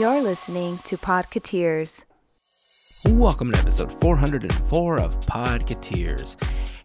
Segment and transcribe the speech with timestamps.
[0.00, 2.04] You're listening to Podcateers.
[3.06, 6.34] Welcome to episode 404 of Podcateers.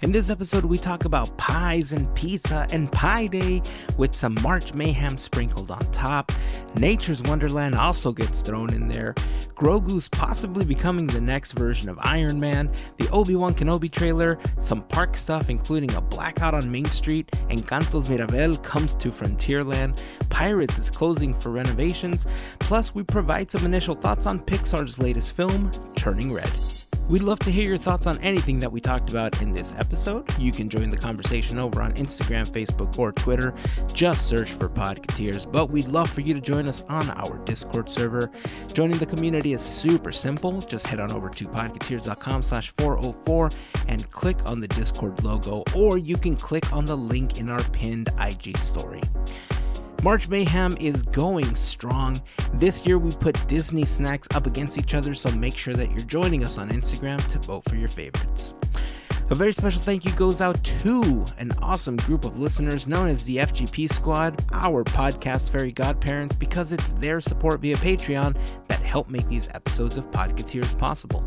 [0.02, 3.62] In this episode, we talk about pies and pizza and Pie Day
[3.98, 6.32] with some March Mayhem sprinkled on top.
[6.76, 9.14] Nature's Wonderland also gets thrown in there.
[9.56, 14.84] Grogu's possibly becoming the next version of Iron Man, the Obi Wan Kenobi trailer, some
[14.84, 20.90] park stuff, including a blackout on Main Street, Encanto's Mirabel comes to Frontierland, Pirates is
[20.90, 22.26] closing for renovations,
[22.60, 26.79] plus, we provide some initial thoughts on Pixar's latest film, Turning Red.
[27.10, 30.32] We'd love to hear your thoughts on anything that we talked about in this episode.
[30.38, 33.56] You can join the conversation over on Instagram, Facebook, or Twitter.
[33.92, 35.52] Just search for Podcateers.
[35.52, 38.30] But we'd love for you to join us on our Discord server.
[38.74, 40.62] Joining the community is super simple.
[40.62, 43.50] Just head on over to podcateers.com slash 404
[43.88, 47.64] and click on the Discord logo, or you can click on the link in our
[47.72, 49.02] pinned IG story.
[50.02, 52.22] March Mayhem is going strong.
[52.54, 56.00] This year we put Disney snacks up against each other, so make sure that you're
[56.00, 58.54] joining us on Instagram to vote for your favorites.
[59.32, 63.24] A very special thank you goes out to an awesome group of listeners known as
[63.26, 68.36] the FGP Squad, our podcast fairy godparents, because it's their support via Patreon
[68.70, 71.24] that help make these episodes of Podcateers possible.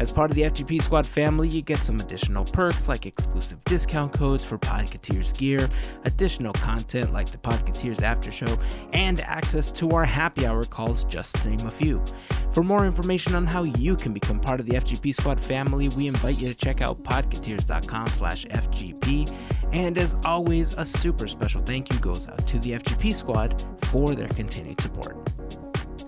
[0.00, 4.12] As part of the FGP Squad family, you get some additional perks like exclusive discount
[4.12, 5.68] codes for Podcateers gear,
[6.06, 8.58] additional content like the Podcateers After Show,
[8.92, 12.02] and access to our happy hour calls, just to name a few.
[12.50, 16.08] For more information on how you can become part of the FGP Squad family, we
[16.08, 17.02] invite you to check out
[17.44, 19.34] podcateers.com slash FGP.
[19.72, 24.14] And as always, a super special thank you goes out to the FGP Squad for
[24.14, 25.16] their continued support.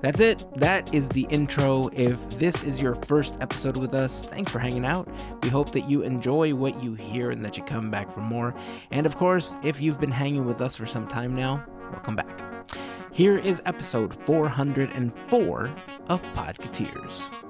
[0.02, 0.44] That's it.
[0.56, 1.88] That is the intro.
[1.88, 5.08] If this is your first episode with us, thanks for hanging out.
[5.42, 8.54] We hope that you enjoy what you hear and that you come back for more.
[8.90, 12.42] And of course, if you've been hanging with us for some time now, welcome back.
[13.10, 15.74] Here is episode 404
[16.08, 17.45] of Podcateers.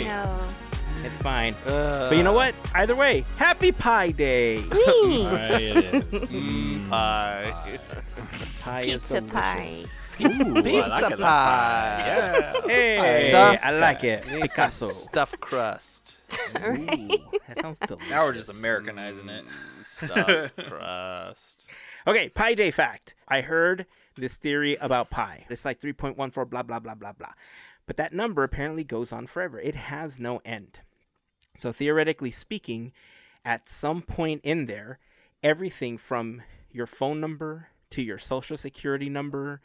[0.00, 0.46] I know.
[1.04, 1.54] It's fine.
[1.64, 2.54] but you know what?
[2.74, 4.56] Either way, happy Pie Day.
[4.62, 5.26] Whee!
[5.26, 6.22] Right, it is.
[6.30, 7.78] Mm, pie.
[8.62, 9.32] Pie is Pizza delicious.
[9.32, 9.84] pie.
[10.22, 12.02] Ooh, I like it, pie.
[12.06, 12.52] Yeah.
[12.66, 13.60] Hey, Stuff.
[13.62, 14.24] I like it.
[14.26, 14.88] Picasso.
[14.90, 16.16] Stuffed crust.
[16.56, 16.86] Ooh,
[17.48, 18.08] that sounds delicious.
[18.10, 19.44] Now we're just Americanizing it.
[19.96, 21.66] Stuffed crust.
[22.06, 23.14] Okay, Pie Day fact.
[23.28, 25.44] I heard this theory about pie.
[25.50, 27.32] It's like 3.14 blah blah blah blah blah.
[27.86, 29.60] But that number apparently goes on forever.
[29.60, 30.80] It has no end.
[31.56, 32.92] So theoretically speaking,
[33.44, 34.98] at some point in there,
[35.42, 39.60] everything from your phone number to your social security number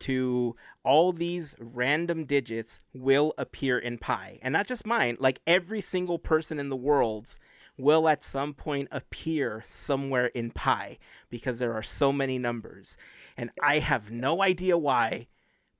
[0.00, 4.38] to all these random digits will appear in pi.
[4.42, 7.38] And not just mine, like every single person in the world's
[7.76, 10.98] will at some point appear somewhere in pi
[11.30, 12.96] because there are so many numbers.
[13.36, 15.28] And I have no idea why,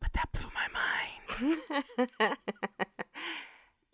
[0.01, 1.18] but that blew my mind.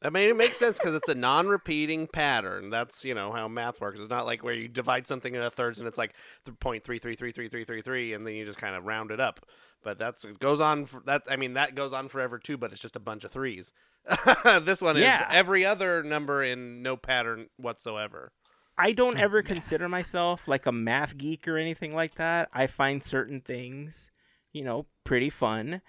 [0.03, 2.69] I mean, it makes sense because it's a non-repeating pattern.
[2.69, 3.99] That's you know how math works.
[4.01, 6.15] It's not like where you divide something into thirds and it's like
[6.61, 9.11] point three three three three three three three, and then you just kind of round
[9.11, 9.47] it up.
[9.83, 10.85] But that's it goes on.
[10.85, 12.59] For, that I mean, that goes on forever too.
[12.59, 13.73] But it's just a bunch of threes.
[14.63, 15.21] this one Yeah.
[15.21, 18.33] is every other number in no pattern whatsoever.
[18.77, 22.49] I don't ever consider myself like a math geek or anything like that.
[22.53, 24.11] I find certain things,
[24.53, 25.81] you know, pretty fun,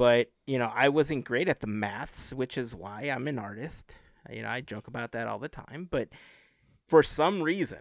[0.00, 3.92] but you know, I wasn't great at the maths, which is why I'm an artist.
[4.30, 6.08] You know, I joke about that all the time, but
[6.88, 7.80] for some reason,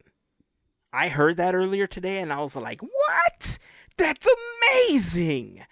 [0.91, 3.57] I heard that earlier today and I was like, "What?
[3.95, 4.27] That's
[4.67, 5.65] amazing."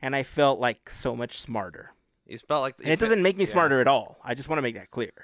[0.00, 1.92] And I felt like so much smarter.
[2.26, 3.50] You felt like And it doesn't make me yeah.
[3.50, 4.18] smarter at all.
[4.24, 5.12] I just want to make that clear.
[5.14, 5.22] You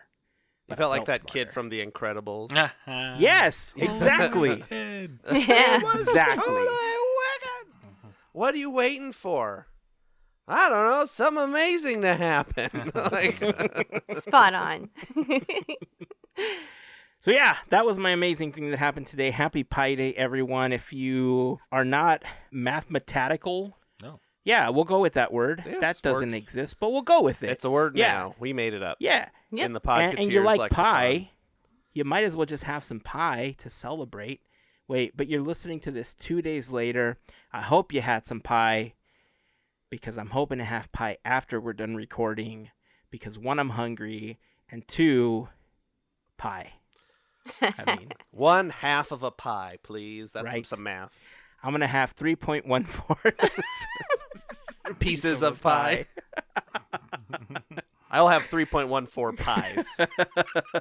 [0.68, 1.32] But I felt like that smarter.
[1.46, 2.52] kid from The Incredibles.
[3.18, 4.62] Yes, oh, exactly.
[4.70, 5.80] Yeah.
[5.96, 6.66] exactly.
[8.30, 9.66] What are you waiting for?
[10.48, 11.04] I don't know.
[11.06, 12.90] Something amazing to happen.
[13.12, 14.90] like, Spot on.
[17.20, 19.32] So yeah, that was my amazing thing that happened today.
[19.32, 20.72] Happy Pi Day, everyone.
[20.72, 22.22] If you are not
[22.52, 24.20] mathematical, No.
[24.44, 25.64] yeah, we'll go with that word.
[25.66, 27.50] Yeah, that it doesn't exist, but we'll go with it.
[27.50, 28.12] it's a word Yeah.
[28.12, 28.34] now.
[28.38, 28.98] We made it up.
[29.00, 29.66] yeah, Yep.
[29.66, 30.84] In the and, and you Podcateers like lexicon.
[30.84, 31.30] pie,
[31.92, 34.40] you might as well just have some pie to celebrate.
[34.86, 37.18] Wait, but you're listening to this two days later.
[37.52, 38.94] I hope you had some pie,
[39.90, 42.70] because I'm hoping to have pie after we're done recording.
[43.10, 44.38] Because one, I'm hungry,
[44.70, 45.48] and two,
[46.36, 46.74] pie.
[47.62, 48.10] I mean.
[48.30, 50.32] One half of a pie, please.
[50.32, 50.66] That's some, Right.
[50.66, 51.18] some math.
[51.62, 53.34] I'm gonna have 3.14
[54.98, 56.06] pieces of pie.
[58.10, 59.84] I'll have 3.14 pies.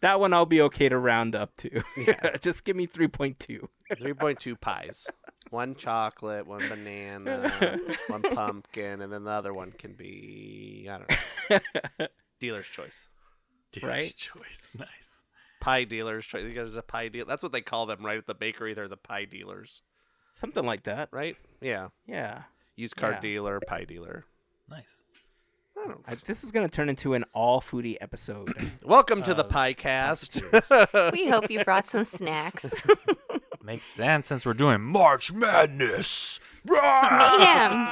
[0.00, 1.82] that one I'll be okay to round up to.
[1.96, 2.36] Yeah.
[2.40, 3.66] Just give me 3.2.
[3.92, 5.06] 3.2 pies.
[5.50, 7.78] One chocolate, one banana,
[8.08, 11.60] one pumpkin, and then the other one can be, I don't
[11.98, 12.06] know,
[12.38, 13.08] dealer's choice.
[13.72, 14.14] Dealer's Right?
[14.16, 14.72] choice.
[14.78, 15.22] Nice.
[15.60, 16.44] Pie dealer's choice.
[16.46, 17.26] You guys a pie deal.
[17.26, 18.18] That's what they call them, right?
[18.18, 19.82] At the bakery, they're the pie dealers,
[20.34, 21.08] Something like that.
[21.12, 21.36] right?
[21.60, 21.88] Yeah.
[22.06, 22.42] Yeah.
[22.76, 23.20] Used car Yeah.
[23.20, 24.24] dealer, pie dealer.
[24.68, 25.02] Nice.
[25.80, 26.00] I don't know.
[26.06, 28.52] I, this is going to turn into an all foodie episode.
[28.84, 30.42] Welcome to the Uh, pie cast.
[31.12, 32.66] We hope you brought some snacks.
[33.62, 36.38] Makes sense since we're doing March Madness.
[36.64, 37.86] Mayhem.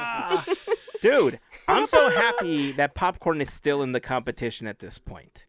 [1.01, 5.45] Dude, I'm so happy that popcorn is still in the competition at this point.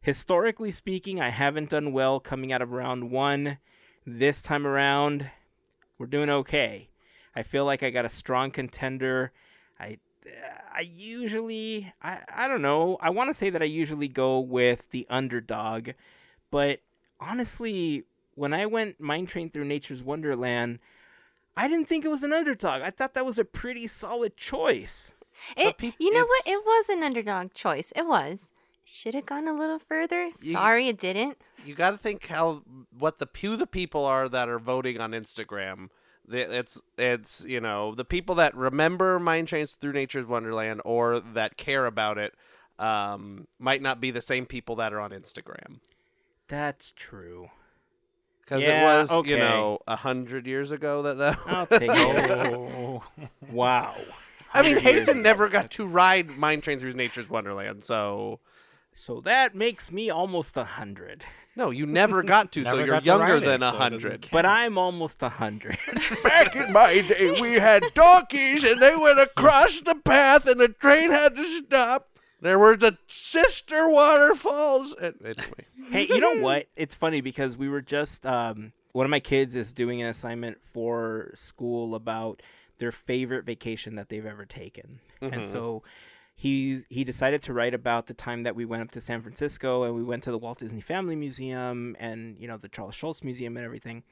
[0.00, 3.58] Historically speaking, I haven't done well coming out of round one.
[4.06, 5.30] This time around,
[5.98, 6.88] we're doing okay.
[7.36, 9.32] I feel like I got a strong contender.
[9.78, 9.98] I
[10.74, 12.96] I usually I, I don't know.
[13.00, 15.90] I want to say that I usually go with the underdog,
[16.50, 16.80] but
[17.20, 18.04] honestly,
[18.34, 20.78] when I went Mine Train through Nature's Wonderland,
[21.56, 22.82] I didn't think it was an underdog.
[22.82, 25.12] I thought that was a pretty solid choice.
[25.56, 26.46] It, peop- you know what?
[26.46, 27.92] It was an underdog choice.
[27.94, 28.50] It was.
[28.84, 30.24] Should have gone a little further.
[30.24, 31.38] You- Sorry, it didn't.
[31.64, 32.62] you got to think how
[32.98, 35.88] what the pew the people are that are voting on Instagram.
[36.26, 41.20] The- It's it's you know the people that remember Mine Train through Nature's Wonderland or
[41.20, 42.34] that care about it
[42.78, 45.80] um, might not be the same people that are on Instagram
[46.48, 47.48] That's true.
[48.42, 49.30] because Yeah, it was okay.
[49.30, 51.38] you know a hundred years ago that that.
[51.46, 52.30] I'll take it.
[52.30, 53.04] Oh.
[53.52, 53.94] wow.
[54.56, 58.38] I mean, Hazen never got to ride Mine Train through Nature's Wonderland, so
[58.94, 61.24] So that makes me almost a hundred.
[61.56, 62.64] No, you never got to.
[62.64, 64.22] so Never you're got to younger ride it, than a so it doesn't hundred.
[64.22, 64.30] count.
[64.32, 65.78] But I'm almost a hundred.
[66.24, 70.68] Back in my day, we had donkeys, and they went across the path, and the
[70.68, 72.08] train had to stop.
[72.40, 74.94] There were the sister waterfalls.
[75.00, 76.66] And, anyway, hey, you know what?
[76.76, 80.58] It's funny because we were just um, one of my kids is doing an assignment
[80.62, 82.42] for school about
[82.78, 85.82] their favorite vacation that they've ever taken, and so
[86.34, 89.84] he he decided to write about the time that we went up to San Francisco
[89.84, 93.22] and we went to the Walt Disney Family Museum and you know the Charles Schulz
[93.22, 94.02] Museum and everything.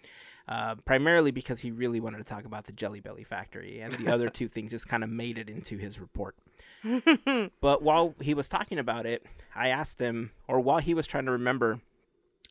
[0.48, 4.12] Uh, primarily because he really wanted to talk about the Jelly Belly factory, and the
[4.12, 6.34] other two things just kind of made it into his report.
[7.60, 9.24] But while he was talking about it,
[9.54, 11.80] I asked him, or while he was trying to remember,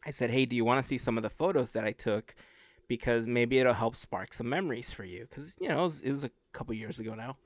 [0.06, 2.33] I said, "Hey, do you want to see some of the photos that I took?
[2.88, 5.27] Because maybe it'll help spark some memories for you.
[5.29, 7.38] Because you know it was, it was a couple years ago now."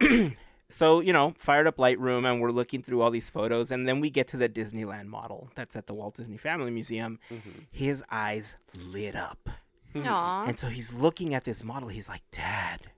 [0.70, 4.00] so you know, fired up Lightroom, and we're looking through all these photos, and then
[4.00, 7.18] we get to the Disneyland model that's at the Walt Disney Family Museum.
[7.30, 7.62] Mm-hmm.
[7.70, 9.48] His eyes lit up.
[9.92, 10.06] Hmm.
[10.06, 10.44] Aw.
[10.46, 11.88] And so he's looking at this model.
[11.88, 12.90] He's like, Dad,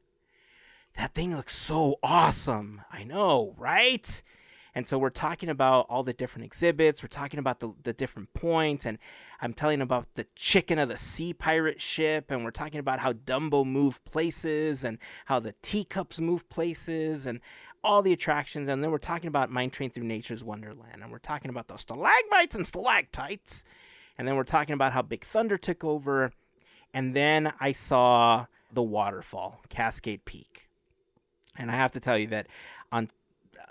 [0.96, 2.82] that thing looks so awesome.
[2.90, 4.23] I know, right?
[4.75, 7.02] And so we're talking about all the different exhibits.
[7.02, 8.87] We're talking about the, the different points.
[8.87, 8.99] And
[9.40, 12.31] I'm telling about the chicken of the sea pirate ship.
[12.31, 17.40] And we're talking about how Dumbo moved places and how the teacups move places and
[17.82, 18.69] all the attractions.
[18.69, 21.02] And then we're talking about Mine Train Through Nature's Wonderland.
[21.02, 23.64] And we're talking about those stalagmites and stalactites.
[24.19, 26.32] And then we're talking about how Big Thunder took over.
[26.93, 30.69] And then I saw the waterfall, Cascade Peak.
[31.56, 32.47] And I have to tell you that
[32.92, 33.11] on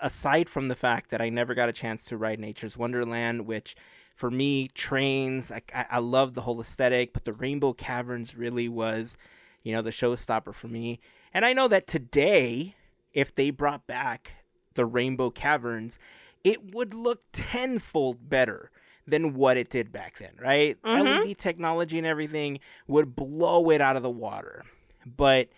[0.00, 3.76] aside from the fact that I never got a chance to ride Nature's Wonderland, which
[4.20, 9.16] for me, trains, I, I, love the whole aesthetic, but the Rainbow Caverns really was,
[9.62, 11.00] you know, the showstopper for me.
[11.32, 12.74] And I know that today,
[13.14, 14.32] if they brought back
[14.74, 15.98] the Rainbow Caverns,
[16.44, 18.70] it would look tenfold better
[19.06, 20.80] than what it did back then, right?
[20.82, 21.28] Mm-hmm.
[21.28, 24.64] LED technology and everything would blow it out of the water.
[25.06, 25.48] But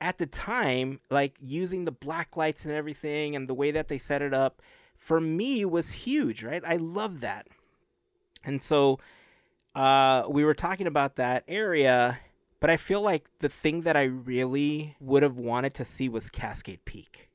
[0.00, 3.98] at the time, like using the black lights and everything and the way that they
[3.98, 4.62] set it up,
[4.96, 6.62] for me was huge, right?
[6.66, 7.46] I love that.
[8.44, 8.98] And so
[9.74, 12.18] uh, we were talking about that area,
[12.60, 16.30] but I feel like the thing that I really would have wanted to see was
[16.30, 17.29] Cascade Peak.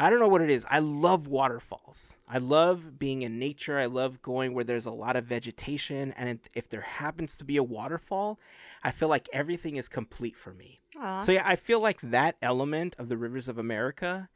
[0.00, 0.64] I don't know what it is.
[0.70, 2.14] I love waterfalls.
[2.26, 3.78] I love being in nature.
[3.78, 6.12] I love going where there's a lot of vegetation.
[6.12, 8.38] And if- there happens to be a waterfall,
[8.82, 10.80] I feel like everything is complete for me.
[10.98, 11.24] Aw.
[11.24, 14.28] So yeah, I feel like that element of the Rivers of America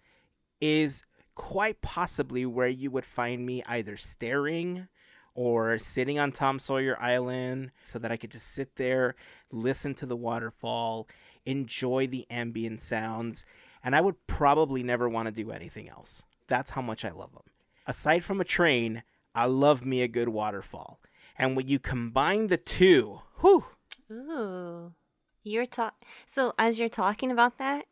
[0.60, 1.02] is
[1.34, 4.88] quite possibly where you would find me either staring
[5.34, 9.14] or sitting on Tom Sawyer Island so that I could just sit there,
[9.50, 11.08] listen to the waterfall,
[11.46, 13.44] enjoy the ambient sounds,
[13.84, 16.22] and I would probably never want to do anything else.
[16.48, 17.42] That's how much I love them.
[17.86, 19.02] Aside from a train,
[19.34, 21.00] I love me a good waterfall.
[21.38, 23.66] And when you combine the two, whew,
[24.10, 24.92] Ooh.
[25.42, 26.02] You're talk.
[26.26, 27.86] So as you're talking about that,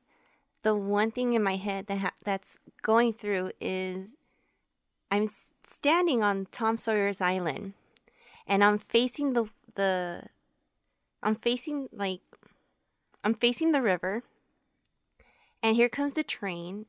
[0.63, 4.17] the one thing in my head that ha- that's going through is
[5.11, 5.29] I'm
[5.65, 7.75] standing on Tom Sawyer's Island,
[8.47, 10.25] and I'm facing the the
[11.23, 12.21] I'm facing like
[13.23, 14.23] I'm facing the river,
[15.63, 16.87] and here comes the train,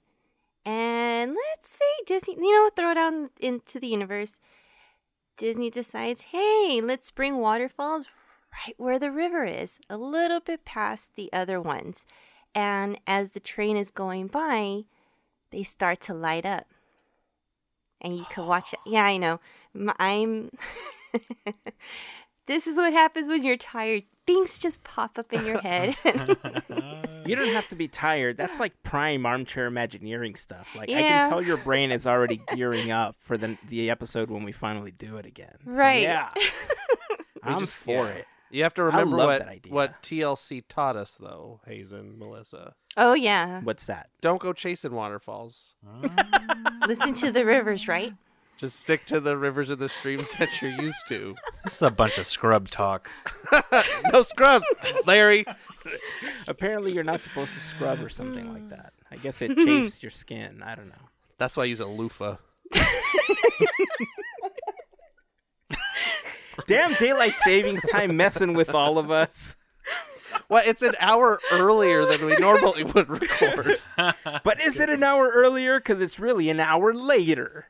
[0.65, 4.39] and let's say Disney, you know, throw it out into the universe.
[5.37, 8.05] Disney decides, hey, let's bring waterfalls
[8.53, 12.05] right where the river is, a little bit past the other ones.
[12.55, 14.83] And as the train is going by,
[15.51, 16.67] they start to light up.
[17.99, 18.79] And you can watch it.
[18.85, 19.39] Yeah, I know.
[19.97, 20.51] I'm.
[22.47, 24.03] this is what happens when you're tired.
[24.25, 25.95] Things just pop up in your head.
[27.25, 28.35] You don't have to be tired.
[28.35, 30.67] That's like prime armchair Imagineering stuff.
[30.75, 34.43] Like I can tell your brain is already gearing up for the the episode when
[34.43, 35.55] we finally do it again.
[35.63, 36.01] So, Right.
[36.03, 36.31] yeah.
[37.43, 38.11] I'm just- for yeah.
[38.11, 38.25] it.
[38.51, 42.75] You have to remember what what TLC taught us, though, Hazen, Melissa.
[42.97, 43.61] oh, yeah.
[43.61, 44.09] What's that?
[44.21, 45.75] Don't go chasing waterfalls.
[45.87, 46.85] Ah.
[46.87, 48.13] Listen to the rivers, right?
[48.63, 51.35] Just stick to the rivers and the streams that you're used to.
[51.65, 53.09] This is a bunch of scrub talk.
[54.13, 54.63] no scrub,
[55.05, 55.43] Larry.
[56.47, 58.93] Apparently, you're not supposed to scrub or something like that.
[59.11, 60.63] I guess it chafes your skin.
[60.63, 61.09] I don't know.
[61.37, 62.37] That's why I use a loofah.
[66.65, 69.57] Damn daylight savings time messing with all of us.
[70.47, 73.77] Well, it's an hour earlier than we normally would record.
[73.97, 75.81] But is it an hour earlier?
[75.81, 77.67] Because it's really an hour later.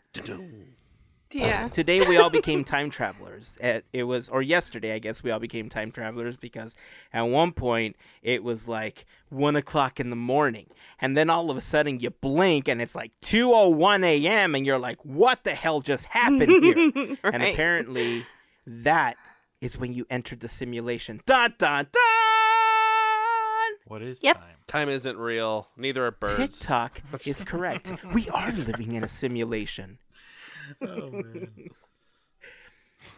[1.35, 1.65] Yeah.
[1.65, 3.57] Uh, today we all became time travelers.
[3.63, 6.75] It, it was, or yesterday, I guess we all became time travelers because
[7.13, 10.67] at one point it was like one o'clock in the morning,
[10.99, 14.53] and then all of a sudden you blink and it's like two o one a.m.
[14.55, 18.25] and you're like, "What the hell just happened here?" And apparently,
[18.67, 19.15] that
[19.61, 21.21] is when you entered the simulation.
[21.25, 22.01] Dun dun dun.
[23.87, 24.37] What is Yep.
[24.37, 24.55] time?
[24.67, 25.69] Time isn't real.
[25.77, 26.59] Neither are birds.
[26.59, 27.91] TikTok is correct.
[28.13, 29.99] we are living in a simulation.
[30.81, 31.21] Oh,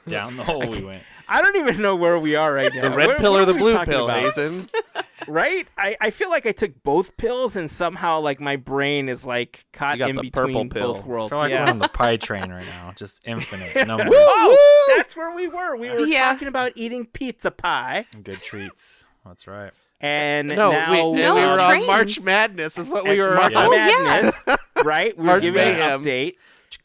[0.07, 1.03] Down the hole we went.
[1.27, 2.89] I don't even know where we are right now.
[2.89, 4.19] The red Where- pill what or the blue pill, about?
[4.35, 4.67] Hazen?
[5.27, 5.67] right?
[5.77, 9.65] I, I feel like I took both pills and somehow like my brain is like
[9.73, 10.93] caught You got in the purple between pill.
[10.93, 11.29] both I worlds.
[11.31, 12.93] feel like we're on the pie train right now.
[12.95, 14.09] Just infinite numbers.
[14.11, 15.75] oh, that's where we were.
[15.75, 16.31] We were Yeah.
[16.31, 19.05] talking about eating pizza pie, Good treats.
[19.25, 19.71] That's right.
[20.01, 21.87] and No, now we, and No, we it's were on.
[21.87, 22.77] March Madness.
[22.77, 23.67] Is what at we were March on.
[23.67, 24.01] Oh, yeah.
[24.03, 25.15] Madness, right?
[25.17, 25.99] We were March giving Mayhem.
[25.99, 26.33] an update.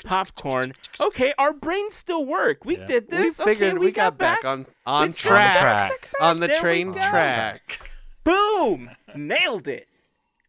[0.04, 0.75] Popcorn.
[1.00, 2.64] Okay, our brains still work.
[2.64, 2.87] We Yeah.
[2.87, 3.37] did We this.
[3.37, 6.11] figured okay, we, got, back, on on It's On the track, track.
[6.20, 7.90] on the There train track.
[8.25, 8.90] Boom!
[9.14, 9.88] Nailed it.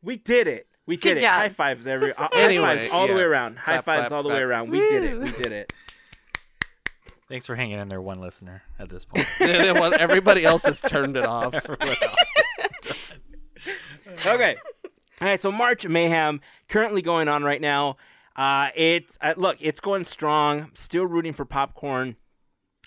[0.01, 0.67] We did it.
[0.85, 1.21] We Good did it.
[1.21, 1.33] job.
[1.33, 2.13] High fives every.
[2.13, 3.57] Uh, Anyway, high fives all the way around.
[3.57, 4.69] High Clap, fives clap, all the way around.
[4.69, 5.19] We did it.
[5.19, 5.73] We did it.
[7.29, 9.25] Thanks for hanging in there, one listener at this point.
[9.39, 11.53] Everybody else has turned it off.
[14.25, 14.55] Okay.
[15.21, 15.41] All right.
[15.41, 17.97] So March Mayhem currently going on right now.
[18.41, 20.71] Uh, it's uh, look, it's going strong.
[20.73, 22.15] Still rooting for popcorn.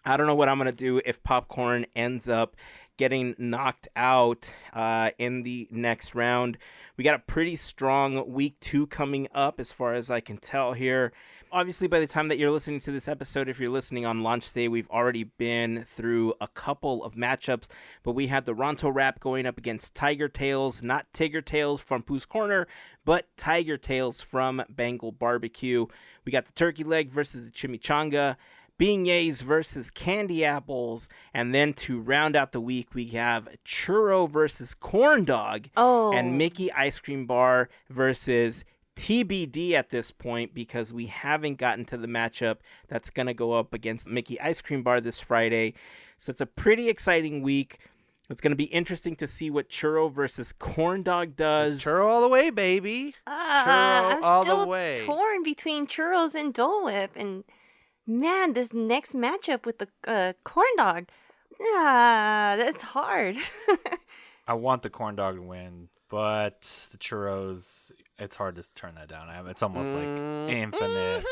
[0.04, 2.56] I don't know what I'm gonna do if popcorn ends up
[2.96, 6.58] getting knocked out uh, in the next round.
[6.96, 10.72] We got a pretty strong week two coming up, as far as I can tell
[10.72, 11.12] here.
[11.56, 14.52] Obviously, by the time that you're listening to this episode, if you're listening on launch
[14.52, 17.66] day, we've already been through a couple of matchups.
[18.02, 22.02] But we had the Ronto Wrap going up against Tiger Tails, not Tigger Tails from
[22.02, 22.66] Pooh's Corner,
[23.04, 25.86] but Tiger Tails from Bengal Barbecue.
[26.24, 28.34] We got the Turkey Leg versus the Chimichanga
[28.76, 34.74] beignets versus candy apples, and then to round out the week, we have churro versus
[34.74, 36.12] corn dog, Oh.
[36.12, 38.64] and Mickey ice cream bar versus
[38.96, 42.58] TBD at this point because we haven't gotten to the matchup
[42.88, 45.74] that's going to go up against Mickey ice cream bar this Friday.
[46.18, 47.78] So it's a pretty exciting week.
[48.30, 51.74] It's going to be interesting to see what churro versus corn dog does.
[51.74, 53.14] It's churro all the way, baby.
[53.26, 54.96] Ah, Churro I'm all the still way.
[55.04, 57.44] torn between churros and Dole Whip, and
[58.06, 61.08] man, this next matchup with the uh, corn dog,
[61.60, 63.36] ah, that's hard.
[64.48, 69.08] I want the corn dog to win, but the churros, it's hard to turn that
[69.08, 69.28] down.
[69.28, 70.50] I- It's almost like Mm.
[70.50, 71.24] infinite.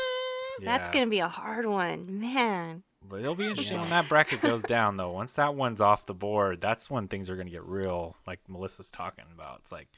[0.61, 2.83] That's gonna be a hard one, man.
[3.05, 5.11] But it'll be interesting when that bracket goes down, though.
[5.11, 8.39] Once that one's off the board, that's when things are going to get real, like
[8.47, 9.59] Melissa's talking about.
[9.59, 9.89] It's like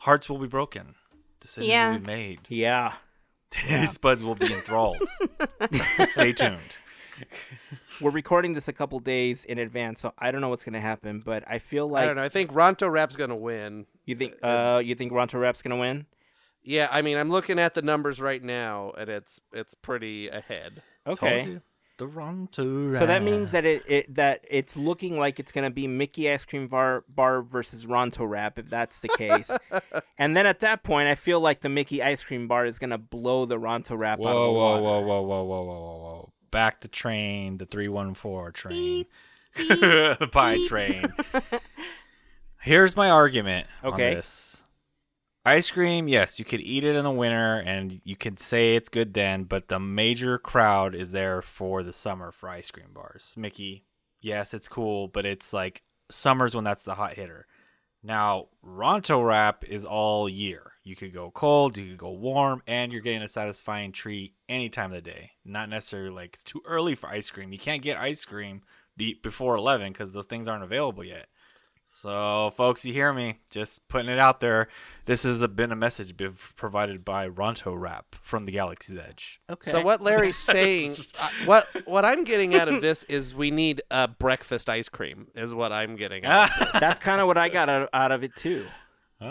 [0.00, 0.96] hearts will be broken,
[1.38, 1.92] decisions Yeah.
[1.92, 2.94] will be made, Yeah.
[3.50, 4.98] taste buds will be enthralled.
[6.08, 6.58] Stay tuned.
[8.00, 10.80] We're recording this a couple days in advance, so I don't know what's going to
[10.80, 12.22] happen, but I feel I like don't know.
[12.24, 13.86] I think Ronto Wrap's gonna win.
[14.06, 16.06] you think uh you think Ronto Wrap's going to win?
[16.64, 20.82] Yeah, I mean, I'm looking at the numbers right now, and it's it's pretty ahead.
[21.06, 21.40] Okay.
[21.40, 21.62] Told you.
[21.98, 25.86] the Ronto So that means that it, it that it's looking like it's gonna be
[25.88, 29.50] Mickey ice cream bar bar versus Ronto wrap if that's the case.
[30.18, 32.98] and then at that point, I feel like the Mickey ice cream bar is gonna
[32.98, 34.82] blow the Ronto wrap Whoa, out of the whoa, water.
[34.82, 36.32] whoa, whoa, whoa, whoa, whoa, whoa, whoa!
[36.52, 38.72] Back the train, the three one four train,
[39.56, 40.68] Beep, beep, the pie beep.
[40.68, 41.12] train.
[42.60, 44.10] Here's my argument Okay.
[44.10, 44.61] on this.
[45.44, 48.88] Ice cream, yes, you could eat it in the winter and you could say it's
[48.88, 53.34] good then, but the major crowd is there for the summer for ice cream bars.
[53.36, 53.84] Mickey,
[54.20, 55.82] yes, it's cool, but it's like
[56.12, 57.48] summer's when that's the hot hitter.
[58.04, 60.72] Now, Ronto wrap is all year.
[60.84, 64.68] You could go cold, you could go warm, and you're getting a satisfying treat any
[64.68, 65.32] time of the day.
[65.44, 67.52] Not necessarily like it's too early for ice cream.
[67.52, 68.62] You can't get ice cream
[68.96, 71.26] before 11 because those things aren't available yet.
[71.84, 73.40] So, folks, you hear me?
[73.50, 74.68] Just putting it out there.
[75.06, 79.40] This has been a message be- provided by Ronto Wrap from the Galaxy's Edge.
[79.50, 79.70] Okay.
[79.70, 83.82] So what Larry's saying, uh, what what I'm getting out of this is we need
[83.90, 85.26] a breakfast ice cream.
[85.34, 86.24] Is what I'm getting.
[86.24, 86.50] Out.
[86.80, 88.66] That's kind of what I got out, out of it too.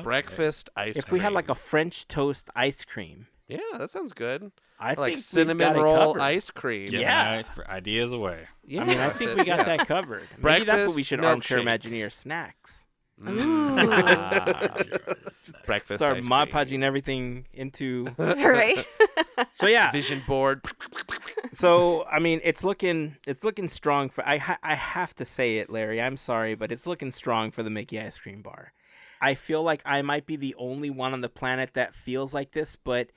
[0.04, 0.94] breakfast ice.
[0.94, 0.98] Cream.
[0.98, 1.14] If cream.
[1.14, 4.52] we had like a French toast ice cream, yeah, that sounds good.
[4.82, 6.22] I like think we've cinnamon got roll covered.
[6.22, 6.86] ice cream.
[6.88, 7.44] Giving Yeah.
[7.68, 8.48] i- ideas away.
[8.66, 9.64] Yeah, I mean, I think we got yeah.
[9.78, 10.28] that covered.
[10.42, 11.82] Maybe that's what we should armchair milkshake.
[11.82, 12.86] Imagineer snacks.
[13.28, 13.76] Ooh.
[15.66, 16.00] breakfast.
[16.02, 16.56] Start ice mod cream.
[16.66, 18.08] podging everything into.
[18.18, 18.84] right?
[19.54, 20.62] So yeah, vision board.
[21.54, 24.28] so I mean, it's looking it's looking strong for.
[24.28, 26.02] I ha- I have to say it, Larry.
[26.02, 28.74] I'm sorry, but it's looking strong for the Mickey ice cream bar.
[29.22, 32.54] I feel like I might be the only one on the planet that feels like
[32.54, 33.12] this, but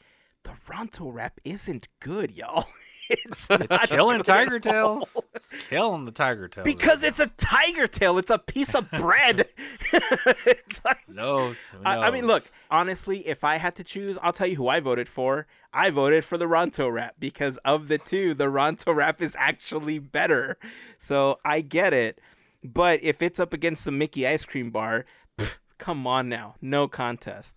[0.45, 2.67] the Ronto wrap isn't good, y'all.
[3.11, 4.59] It's, not Killing Tiger.
[4.59, 5.23] Tails.
[5.35, 6.65] It's killing the Tiger Tails.
[6.65, 8.17] Because it's a tiger tail.
[8.17, 9.47] It's a piece of bread.
[9.93, 11.67] it's like, knows?
[11.67, 14.69] Who I, I mean, look, honestly, if I had to choose, I'll tell you who
[14.69, 15.47] I voted for.
[15.71, 19.99] I voted for the Ronto wrap because of the two, the Ronto wrap is actually
[19.99, 20.57] better.
[20.99, 22.21] So I get it.
[22.63, 25.05] But if it's up against the Mickey ice cream bar,
[25.37, 26.55] pff, come on now.
[26.63, 27.55] No contest.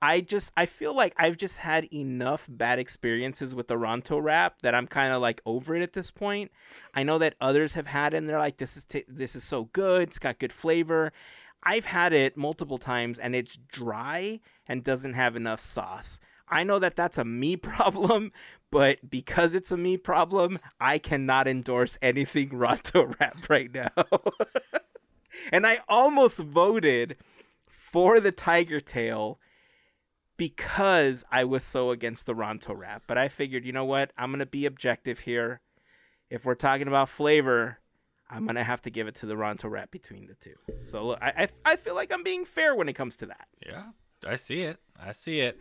[0.00, 4.62] I just I feel like I've just had enough bad experiences with the Ronto wrap
[4.62, 6.52] that I'm kind of like over it at this point.
[6.94, 9.44] I know that others have had it and they're like this is t- this is
[9.44, 10.08] so good.
[10.08, 11.12] It's got good flavor.
[11.64, 16.20] I've had it multiple times and it's dry and doesn't have enough sauce.
[16.48, 18.32] I know that that's a me problem,
[18.70, 23.90] but because it's a me problem, I cannot endorse anything Ronto wrap right now.
[25.52, 27.16] and I almost voted
[27.66, 29.40] for the tiger tail
[30.38, 33.02] because I was so against the Ronto wrap.
[33.06, 34.12] But I figured, you know what?
[34.16, 35.60] I'm going to be objective here.
[36.30, 37.78] If we're talking about flavor,
[38.30, 40.54] I'm going to have to give it to the Ronto wrap between the two.
[40.84, 43.48] So look, I, I, I feel like I'm being fair when it comes to that.
[43.66, 43.84] Yeah,
[44.26, 44.78] I see it.
[44.98, 45.58] I see it.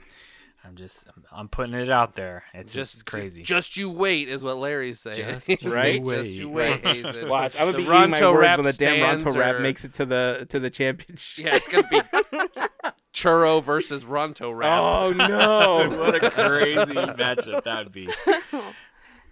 [0.65, 2.43] I'm just, I'm, I'm putting it out there.
[2.53, 3.43] It's just, Just crazy.
[3.43, 5.39] Just you wait, is what Larry's saying.
[5.47, 6.03] Just you Right?
[6.03, 7.29] Just you wait, Hazen.
[7.29, 9.61] Watch, I'm The gonna be eating my words wrap when the damn Ronto stands wrap
[9.61, 11.45] makes it to the to the championship.
[11.45, 12.01] Yeah, it's gonna be
[13.21, 14.79] churro versus Ronto wrap.
[14.79, 15.11] Oh
[15.89, 15.97] no!
[15.99, 18.09] what a crazy matchup that'd be.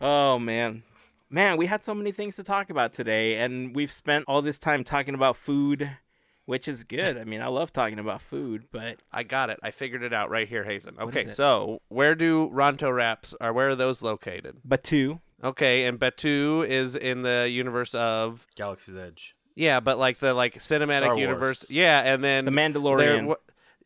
[0.02, 0.84] Oh man.
[1.30, 4.60] Man, we had so many things to talk about today and we've spent all this
[4.60, 5.89] time talking about food,
[6.45, 7.17] which is good.
[7.17, 9.60] I mean, I love talking about food, but I got it.
[9.63, 10.98] I figured it out right here, Hazen.
[11.00, 11.36] Okay, is it?
[11.36, 14.58] so where do Ronto wraps or where are those located?
[14.67, 19.36] Batuu, Okay, and Batuu is in the universe of Galaxy's Edge.
[19.56, 21.19] yeah, but like the like cinematic Star Wars.
[21.19, 21.65] universe.
[21.69, 23.36] Yeah, and then the there- Mandalorian.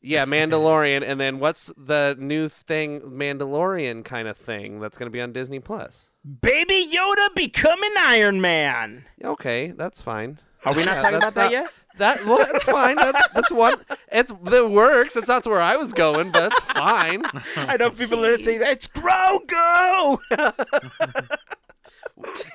[0.02, 5.12] Yeah, Mandalorian, and then what's the new thing, Mandalorian kind of thing that's going to
[5.12, 6.06] be on Disney Plus?
[6.42, 9.06] Baby Yoda becoming Iron Man.
[9.24, 10.40] Okay, that's fine.
[10.66, 11.72] Are we not Yeah, talking about that not- yet?
[11.98, 12.96] That well, that's fine.
[12.96, 13.76] That's that's one.
[14.10, 15.18] It's that works.
[15.18, 17.24] It's not where I was going, but it's fine.
[17.58, 20.20] I know people are saying it's Grogu.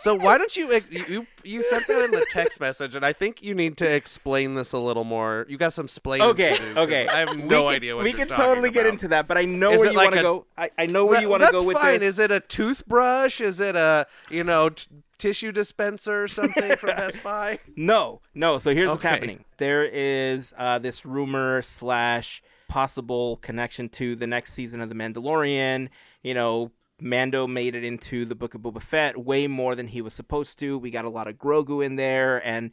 [0.01, 3.43] So why don't you you you sent that in the text message, and I think
[3.43, 5.47] you need to explain this a little more.
[5.49, 7.07] You got some splaining okay, okay.
[7.09, 9.73] I have no can- idea what we can totally get into that, but I know
[9.73, 10.47] Is where you like want to go.
[10.59, 12.01] I, I know where Well, you want to go with fine.
[12.01, 12.15] this.
[12.15, 13.41] Is it a toothbrush?
[13.41, 17.59] Is it a you know t- tissue dispenser or something from Best Buy?
[17.77, 18.59] No, no.
[18.59, 19.45] So here's what's happening.
[19.57, 25.89] There is uh, this rumor slash possible connection to the next season of The Mandalorian.
[26.23, 30.01] You know, Mando made it into the Book of Boba Fett way more than he
[30.01, 30.79] was supposed to.
[30.79, 32.71] We got a lot of Grogu in there, and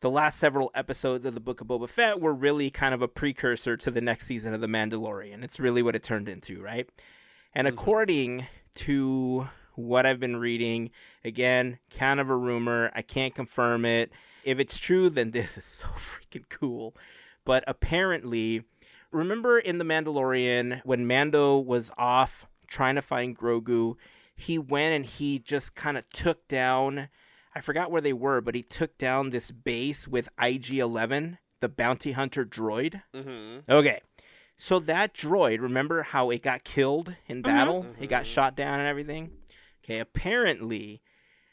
[0.00, 3.08] the last several episodes of the Book of Boba Fett were really kind of a
[3.08, 5.42] precursor to the next season of The Mandalorian.
[5.42, 6.88] It's really what it turned into, right?
[7.54, 7.78] And mm-hmm.
[7.78, 10.90] according to what I've been reading,
[11.24, 12.90] again, kind of a rumor.
[12.94, 14.10] I can't confirm it.
[14.44, 16.94] If it's true, then this is so freaking cool.
[17.44, 18.64] But apparently,
[19.10, 23.96] remember in The Mandalorian when Mando was off trying to find Grogu,
[24.34, 27.08] he went and he just kind of took down.
[27.54, 31.68] I forgot where they were, but he took down this base with IG 11, the
[31.68, 33.02] bounty hunter droid.
[33.14, 33.70] Mm-hmm.
[33.70, 34.00] Okay.
[34.56, 37.86] So that droid, remember how it got killed in battle?
[37.98, 39.30] It got shot down and everything?
[39.82, 41.00] Okay, apparently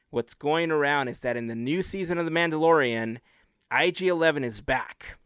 [0.09, 3.19] what's going around is that in the new season of The Mandalorian,
[3.71, 5.17] IG 11 is back.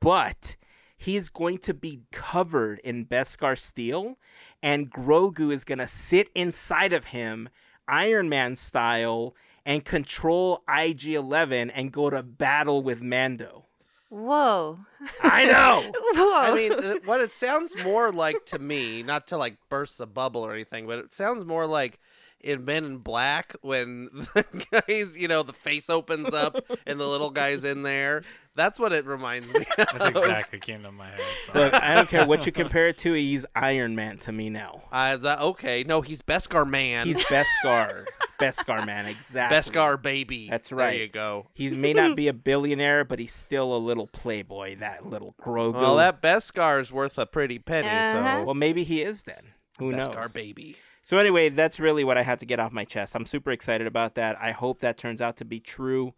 [0.00, 0.56] But
[1.02, 4.18] he's going to be covered in Beskar steel,
[4.62, 7.48] and Grogu is going to sit inside of him,
[7.88, 9.34] Iron Man style,
[9.66, 13.66] and control IG 11 and go to battle with Mando.
[14.08, 14.80] Whoa.
[15.22, 15.90] I know!
[16.14, 16.34] Whoa.
[16.36, 20.06] I mean, uh, what it sounds more like to me, not to like burst the
[20.06, 21.98] bubble or anything, but it sounds more like
[22.42, 27.06] in Men in Black when the guys, you know, the face opens up and the
[27.06, 28.22] little guy's in there.
[28.54, 29.64] That's what it reminds me.
[29.76, 30.16] That's of.
[30.16, 31.20] exactly came to my head.
[31.46, 31.58] So.
[31.58, 34.82] Look, I don't care what you compare it to, he's Iron Man to me now.
[34.92, 37.06] Uh, that, okay, no, he's Beskar man.
[37.06, 38.04] He's Beskar.
[38.38, 39.56] Beskar man, exactly.
[39.56, 40.50] Beskar baby.
[40.50, 40.90] That's right.
[40.90, 41.46] There you go.
[41.54, 45.74] He may not be a billionaire, but he's still a little playboy, that little Grogu.
[45.74, 47.88] Well, that Beskar's worth a pretty penny.
[47.88, 48.42] Uh-huh.
[48.44, 49.54] Well, maybe he is then.
[49.78, 50.08] Who so knows?
[50.08, 50.76] Beskar baby.
[51.02, 53.14] So anyway, that's really what I had to get off my chest.
[53.14, 54.36] I'm super excited about that.
[54.40, 56.14] I hope that turns out to be true.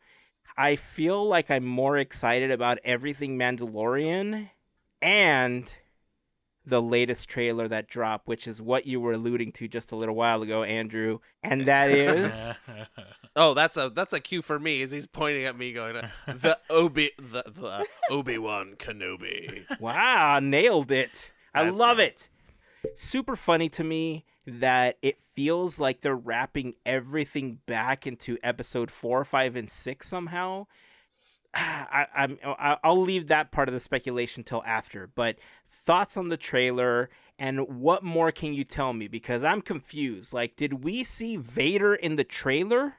[0.57, 4.51] I feel like I'm more excited about everything Mandalorian
[5.01, 5.73] and
[6.67, 10.15] the latest trailer that dropped, which is what you were alluding to just a little
[10.15, 12.51] while ago, Andrew, and that is
[13.37, 14.83] Oh, that's a that's a cue for me.
[14.83, 20.93] As he's pointing at me, going, "The Obi, the, the Obi Wan Kenobi." Wow, nailed
[20.93, 21.33] it.
[21.53, 22.29] I That's love it.
[22.97, 29.25] Super funny to me that it feels like they're wrapping everything back into episode four,
[29.25, 30.67] five, and six somehow.
[31.55, 35.07] I, I'm I'll leave that part of the speculation till after.
[35.07, 35.37] But
[35.87, 39.09] thoughts on the trailer and what more can you tell me?
[39.09, 40.33] Because I'm confused.
[40.33, 42.95] Like, did we see Vader in the trailer?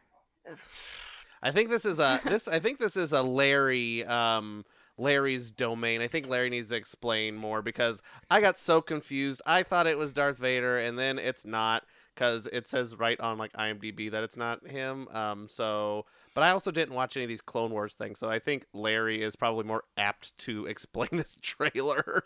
[1.42, 2.48] I think this is a this.
[2.48, 4.06] I think this is a Larry.
[4.06, 4.66] Um,
[4.98, 6.02] Larry's domain.
[6.02, 9.42] I think Larry needs to explain more because I got so confused.
[9.46, 11.84] I thought it was Darth Vader, and then it's not
[12.16, 15.08] because it says right on like IMDb that it's not him.
[15.10, 18.40] Um, so, but I also didn't watch any of these Clone Wars things, so I
[18.40, 22.24] think Larry is probably more apt to explain this trailer.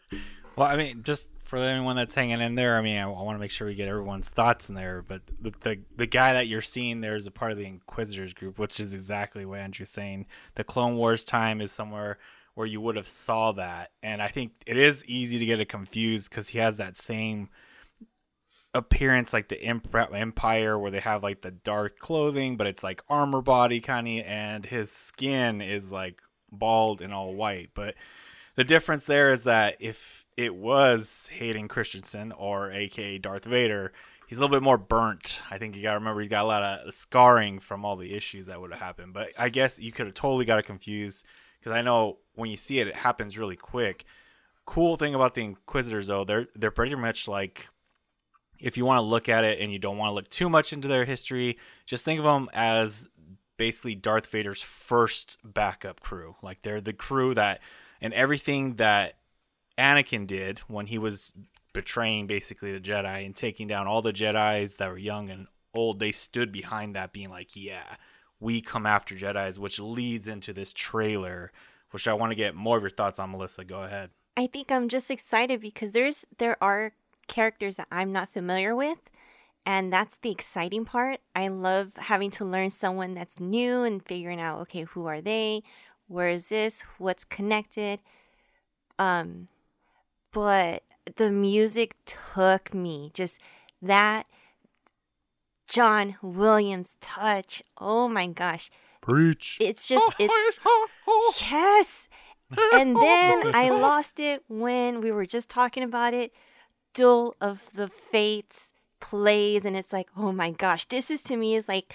[0.55, 3.35] Well, I mean, just for anyone that's hanging in there, I mean, I, I want
[3.35, 5.03] to make sure we get everyone's thoughts in there.
[5.07, 8.33] But the, the the guy that you're seeing there is a part of the Inquisitors
[8.33, 10.27] group, which is exactly what Andrew's saying.
[10.55, 12.17] The Clone Wars time is somewhere
[12.55, 15.69] where you would have saw that, and I think it is easy to get it
[15.69, 17.49] confused because he has that same
[18.73, 23.41] appearance like the Empire, where they have like the dark clothing, but it's like armor
[23.41, 27.95] body kind of, and his skin is like bald and all white, but
[28.55, 33.93] the difference there is that if it was Hayden Christensen or AKA Darth Vader,
[34.27, 35.41] he's a little bit more burnt.
[35.49, 38.13] I think you got to remember he's got a lot of scarring from all the
[38.13, 39.13] issues that would have happened.
[39.13, 41.25] But I guess you could have totally got it confused
[41.57, 44.05] because I know when you see it, it happens really quick.
[44.65, 47.67] Cool thing about the Inquisitors though, they're they're pretty much like
[48.59, 50.73] if you want to look at it and you don't want to look too much
[50.73, 53.07] into their history, just think of them as
[53.57, 56.35] basically Darth Vader's first backup crew.
[56.41, 57.61] Like they're the crew that
[58.01, 59.15] and everything that
[59.77, 61.33] Anakin did when he was
[61.73, 65.99] betraying basically the Jedi and taking down all the Jedi's that were young and old,
[65.99, 67.95] they stood behind that being like, yeah,
[68.39, 71.51] we come after Jedi's, which leads into this trailer,
[71.91, 73.63] which I want to get more of your thoughts on, Melissa.
[73.63, 74.09] Go ahead.
[74.37, 76.93] I think I'm just excited because there's there are
[77.27, 78.99] characters that I'm not familiar with
[79.65, 81.19] and that's the exciting part.
[81.35, 85.61] I love having to learn someone that's new and figuring out okay, who are they?
[86.07, 86.83] Where is this?
[86.97, 87.99] What's connected?
[88.97, 89.49] Um
[90.31, 90.83] but
[91.17, 93.39] the music took me just
[93.81, 94.25] that
[95.67, 97.61] John Williams touch.
[97.77, 98.71] Oh my gosh.
[99.01, 99.57] Preach.
[99.59, 100.59] It's just it's
[101.41, 102.09] yes.
[102.73, 106.33] And then I lost it when we were just talking about it.
[106.93, 111.55] Duel of the Fates plays, and it's like, oh my gosh, this is to me
[111.55, 111.93] is like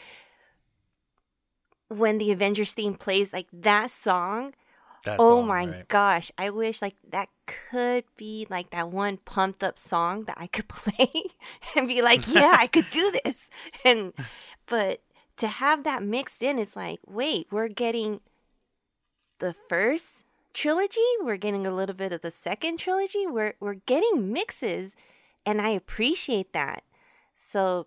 [1.88, 4.55] when the Avengers theme plays, like that song.
[5.05, 5.88] That oh song, my right?
[5.88, 10.47] gosh, I wish like that could be like that one pumped up song that I
[10.47, 11.11] could play
[11.77, 13.51] and be like, yeah, I could do this.
[13.85, 14.14] And
[14.67, 15.03] but
[15.37, 18.20] to have that mixed in, it's like, wait, we're getting
[19.38, 23.27] the first trilogy, we're getting a little bit of the second trilogy.
[23.27, 24.94] We're we're getting mixes
[25.44, 26.85] and I appreciate that.
[27.37, 27.87] So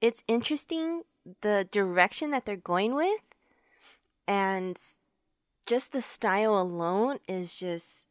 [0.00, 1.02] it's interesting
[1.42, 3.20] the direction that they're going with
[4.26, 4.78] and
[5.66, 8.06] just the style alone is just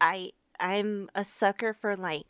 [0.00, 2.26] I I'm a sucker for like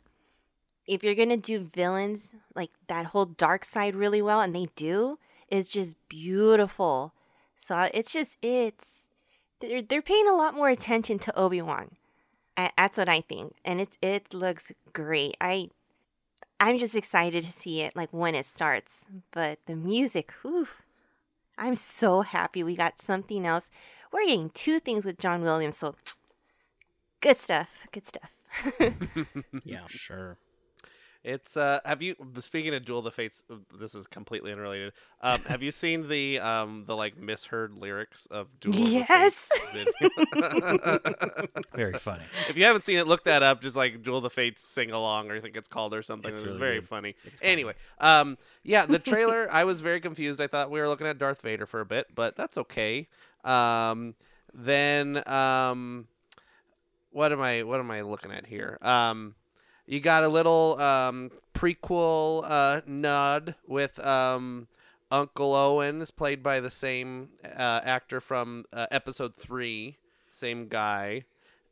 [0.89, 5.19] if you're gonna do villains like that whole dark side really well, and they do,
[5.49, 7.13] is just beautiful.
[7.55, 9.03] So it's just it's
[9.59, 11.91] they're they're paying a lot more attention to Obi Wan.
[12.57, 15.37] That's what I think, and it's it looks great.
[15.39, 15.69] I
[16.59, 19.05] I'm just excited to see it like when it starts.
[19.31, 20.67] But the music, whew,
[21.57, 23.69] I'm so happy we got something else.
[24.11, 25.95] We're getting two things with John Williams, so
[27.21, 27.69] good stuff.
[27.91, 28.31] Good stuff.
[29.63, 29.85] yeah.
[29.87, 30.37] Sure.
[31.23, 34.93] It's uh have you speaking of Duel of the Fates uh, this is completely unrelated.
[35.21, 39.49] Um have you seen the um the like misheard lyrics of Duel yes.
[39.51, 41.65] of the Fates?
[41.75, 42.23] Very funny.
[42.47, 43.61] if you haven't seen it, look that up.
[43.61, 46.31] Just like Duel of the Fates sing along, or I think it's called or something.
[46.31, 46.87] It's it was really very good.
[46.87, 47.15] funny.
[47.25, 47.51] It's funny.
[47.51, 49.51] Anyway, um, yeah, the trailer.
[49.51, 50.39] I was very confused.
[50.39, 53.07] I thought we were looking at Darth Vader for a bit, but that's okay.
[53.43, 54.15] Um,
[54.53, 56.07] then um,
[57.11, 57.63] what am I?
[57.63, 58.77] What am I looking at here?
[58.81, 59.35] Um,
[59.89, 64.67] you got a little um prequel uh nod with um.
[65.11, 69.97] Uncle Owen is played by the same uh, actor from uh, episode three,
[70.29, 71.25] same guy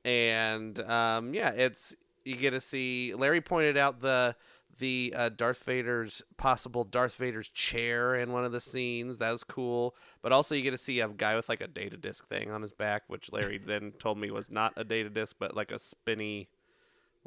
[0.07, 3.13] and um, yeah, it's you get to see.
[3.13, 4.35] Larry pointed out the
[4.79, 9.17] the uh, Darth Vader's possible Darth Vader's chair in one of the scenes.
[9.17, 9.95] That was cool.
[10.21, 12.61] But also, you get to see a guy with like a data disc thing on
[12.61, 15.79] his back, which Larry then told me was not a data disc, but like a
[15.79, 16.47] spinny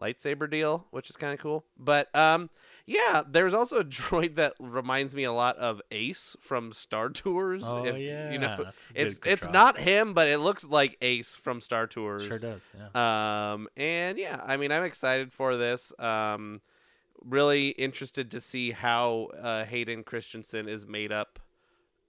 [0.00, 1.64] lightsaber deal, which is kind of cool.
[1.78, 2.50] But um,
[2.86, 7.62] yeah, there's also a droid that reminds me a lot of Ace from Star Tours.
[7.66, 10.96] Oh, if, yeah, you know, good- it's good it's not him, but it looks like
[11.02, 12.24] Ace from Star Tours.
[12.24, 12.68] Sure does.
[12.94, 13.52] Yeah.
[13.52, 15.92] Um, and yeah, I mean, I'm excited for this.
[15.98, 16.60] Um,
[17.22, 21.38] really interested to see how uh, Hayden Christensen is made up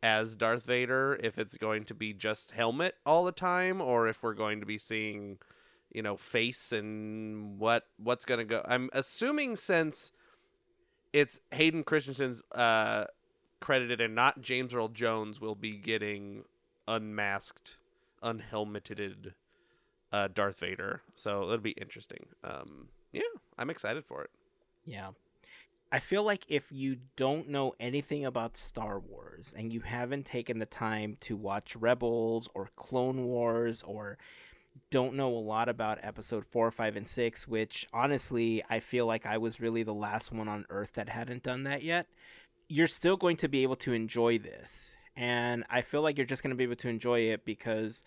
[0.02, 1.20] as Darth Vader.
[1.22, 4.66] If it's going to be just helmet all the time, or if we're going to
[4.66, 5.38] be seeing,
[5.94, 8.62] you know, face and what what's to go.
[8.66, 10.12] I'm assuming since
[11.14, 13.06] it's Hayden Christensen's uh,
[13.60, 16.44] credited and not James Earl Jones will be getting
[16.88, 17.78] unmasked,
[18.22, 19.34] unhelmeted
[20.12, 21.02] uh, Darth Vader.
[21.14, 22.28] So it'll be interesting.
[22.44, 23.22] Um, yeah,
[23.58, 24.30] I'm excited for it.
[24.86, 25.12] Yeah.
[25.94, 30.60] I feel like if you don't know anything about Star Wars and you haven't taken
[30.60, 34.18] the time to watch Rebels or Clone Wars or
[34.90, 39.26] don't know a lot about episode 4, 5, and 6, which honestly, I feel like
[39.26, 42.08] I was really the last one on Earth that hadn't done that yet,
[42.68, 44.96] you're still going to be able to enjoy this.
[45.16, 48.04] And I feel like you're just going to be able to enjoy it because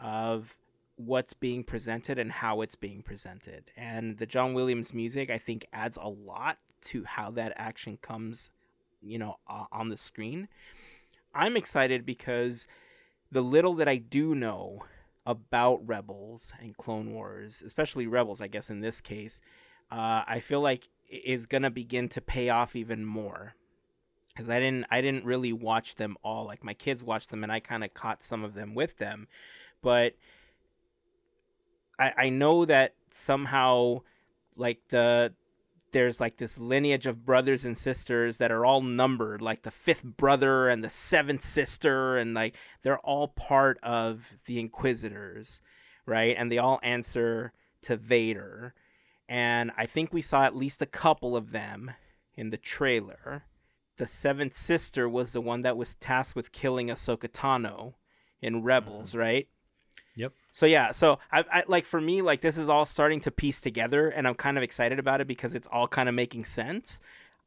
[0.00, 0.56] of
[0.96, 3.70] what's being presented and how it's being presented.
[3.76, 8.50] And the John Williams music, I think, adds a lot to how that action comes,
[9.02, 10.48] you know, uh, on the screen.
[11.34, 12.66] I'm excited because
[13.30, 14.84] the little that I do know
[15.26, 19.40] about Rebels and Clone Wars, especially Rebels, I guess in this case,
[19.90, 23.54] uh, I feel like is gonna begin to pay off even more.
[24.28, 26.44] Because I didn't, I didn't really watch them all.
[26.44, 29.28] Like my kids watched them, and I kind of caught some of them with them,
[29.82, 30.14] but
[31.98, 34.02] I, I know that somehow,
[34.56, 35.32] like the
[35.96, 40.04] there's like this lineage of brothers and sisters that are all numbered, like the fifth
[40.04, 45.62] brother and the seventh sister, and like they're all part of the Inquisitors,
[46.04, 46.36] right?
[46.38, 48.74] And they all answer to Vader.
[49.26, 51.92] And I think we saw at least a couple of them
[52.34, 53.44] in the trailer.
[53.96, 57.94] The seventh sister was the one that was tasked with killing Ahsoka Tano
[58.42, 58.66] in mm-hmm.
[58.66, 59.48] Rebels, right?
[60.16, 60.32] Yep.
[60.50, 63.60] So yeah, so I, I like for me like this is all starting to piece
[63.60, 66.98] together, and I'm kind of excited about it because it's all kind of making sense.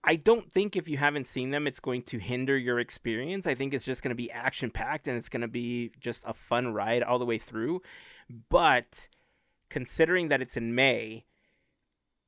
[0.03, 3.45] I don't think if you haven't seen them, it's going to hinder your experience.
[3.47, 6.21] I think it's just going to be action packed and it's going to be just
[6.25, 7.82] a fun ride all the way through.
[8.49, 9.10] But
[9.69, 11.25] considering that it's in May,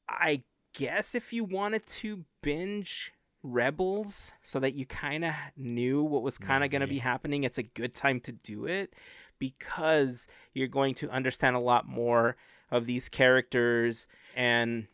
[0.10, 6.24] I guess if you wanted to binge Rebels so that you kind of knew what
[6.24, 8.94] was kind of going to be happening, it's a good time to do it
[9.42, 12.38] because you're going to understand a lot more
[12.70, 14.88] of these characters and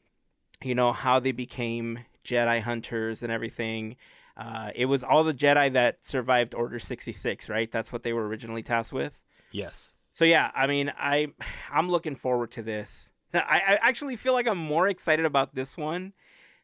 [0.64, 3.98] you know how they became Jedi hunters and everything.
[4.38, 7.70] Uh, it was all the Jedi that survived Order 66, right?
[7.70, 9.20] That's what they were originally tasked with.
[9.52, 9.94] Yes.
[10.12, 11.28] So yeah, I mean, I
[11.72, 13.12] I'm looking forward to this.
[13.34, 16.14] I, I actually feel like I'm more excited about this one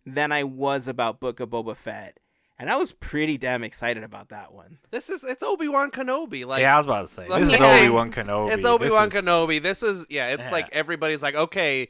[0.06, 2.18] than I was about Book of Boba Fett,
[2.60, 4.78] and I was pretty damn excited about that one.
[4.92, 6.46] This is it's Obi Wan Kenobi.
[6.46, 8.54] Like yeah, I was about to say like, this is Obi Wan Kenobi.
[8.54, 9.62] it's Obi Wan Kenobi.
[9.62, 10.30] This is yeah.
[10.34, 10.52] It's Yeah.
[10.52, 11.90] like everybody's like okay.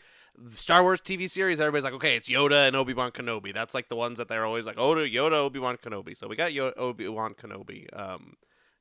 [0.56, 3.54] Star Wars TV series, everybody's like, okay, it's Yoda and Obi Wan Kenobi.
[3.54, 6.18] That's like the ones that they're always like, oh, Yoda, Obi Wan Kenobi.
[6.18, 7.86] So we got Yoda, Obi Wan Kenobi.
[7.96, 8.34] Um,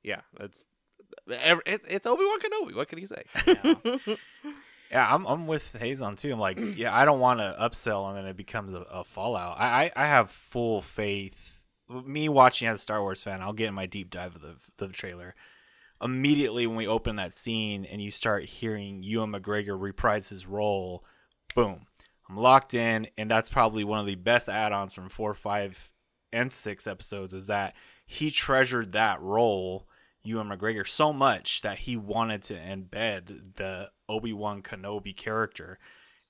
[0.02, 0.64] yeah, it's
[1.28, 2.74] it, it's Obi Wan Kenobi.
[2.74, 3.24] What can he say?
[4.90, 6.32] Yeah, I'm I'm with Hazen too.
[6.34, 9.58] I'm like, yeah, I don't want to upsell and then it becomes a, a fallout.
[9.58, 11.51] I, I I have full faith.
[12.04, 14.56] Me watching as a Star Wars fan, I'll get in my deep dive of the
[14.78, 15.34] the trailer.
[16.02, 21.04] Immediately when we open that scene and you start hearing Ewan McGregor reprise his role,
[21.54, 21.86] boom,
[22.28, 25.90] I'm locked in, and that's probably one of the best add-ons from four, five,
[26.32, 27.32] and six episodes.
[27.32, 27.74] Is that
[28.04, 29.86] he treasured that role
[30.24, 35.78] Ewan McGregor so much that he wanted to embed the Obi Wan Kenobi character,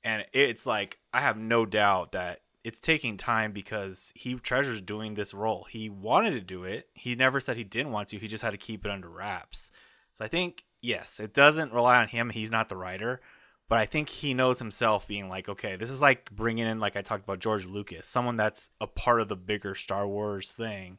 [0.05, 5.15] and it's like I have no doubt that it's taking time because he treasures doing
[5.15, 5.67] this role.
[5.69, 6.89] He wanted to do it.
[6.95, 8.19] He never said he didn't want to.
[8.19, 9.73] He just had to keep it under wraps.
[10.13, 12.31] So I think yes, it doesn't rely on him.
[12.31, 13.21] He's not the writer,
[13.69, 16.97] but I think he knows himself being like, okay, this is like bringing in like
[16.97, 20.99] I talked about George Lucas, someone that's a part of the bigger Star Wars thing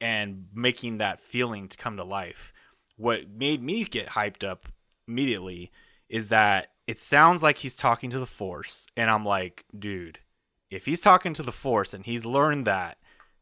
[0.00, 2.52] and making that feeling to come to life.
[2.96, 4.68] What made me get hyped up
[5.08, 5.72] immediately
[6.08, 10.20] is that it sounds like he's talking to the Force, and I'm like, dude,
[10.70, 12.98] if he's talking to the Force and he's learned that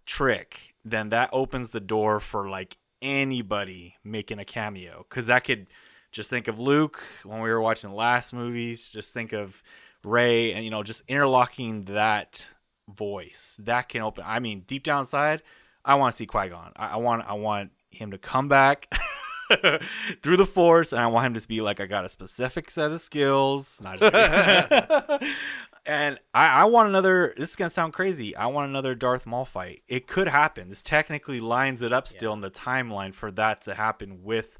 [0.06, 5.06] trick, then that opens the door for like anybody making a cameo.
[5.08, 5.66] Because that could
[6.12, 9.62] just think of Luke when we were watching the last movies, just think of
[10.04, 12.48] Rey, and you know, just interlocking that
[12.88, 14.24] voice that can open.
[14.26, 15.42] I mean, deep down inside,
[15.84, 16.72] I want to see Qui Gon.
[16.76, 18.92] I, I want, I want him to come back.
[20.22, 22.90] through the force, and I want him to be like, I got a specific set
[22.90, 23.82] of skills.
[25.86, 27.34] Not just and I, I want another.
[27.36, 28.34] This is gonna sound crazy.
[28.34, 29.82] I want another Darth Maul fight.
[29.88, 30.68] It could happen.
[30.68, 34.58] This technically lines it up still in the timeline for that to happen with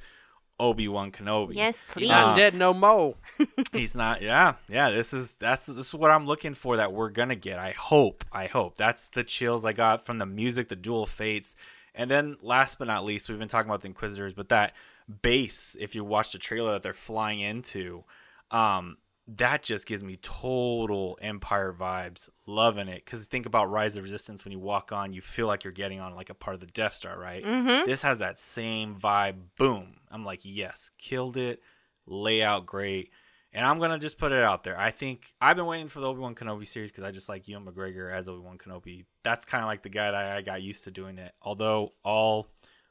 [0.60, 1.54] Obi Wan Kenobi.
[1.54, 2.08] Yes, please.
[2.08, 3.16] Not dead no mo.
[3.72, 4.22] He's not.
[4.22, 4.90] Yeah, yeah.
[4.90, 6.76] This is that's this is what I'm looking for.
[6.76, 7.58] That we're gonna get.
[7.58, 8.24] I hope.
[8.30, 8.76] I hope.
[8.76, 11.56] That's the chills I got from the music, the Dual Fates,
[11.94, 14.74] and then last but not least, we've been talking about the Inquisitors, but that
[15.22, 15.76] base.
[15.80, 18.04] If you watch the trailer that they're flying into,
[18.50, 22.28] um, that just gives me total Empire vibes.
[22.46, 24.44] Loving it because think about Rise of Resistance.
[24.44, 26.66] When you walk on, you feel like you're getting on like a part of the
[26.66, 27.44] Death Star, right?
[27.44, 27.86] Mm-hmm.
[27.86, 29.36] This has that same vibe.
[29.58, 29.96] Boom.
[30.10, 31.60] I'm like, yes, killed it.
[32.06, 33.10] Layout great.
[33.52, 34.78] And I'm gonna just put it out there.
[34.78, 37.48] I think I've been waiting for the Obi Wan Kenobi series because I just like
[37.48, 39.04] Ewan McGregor as Obi Wan Kenobi.
[39.22, 41.32] That's kind of like the guy that I got used to doing it.
[41.40, 42.48] Although all,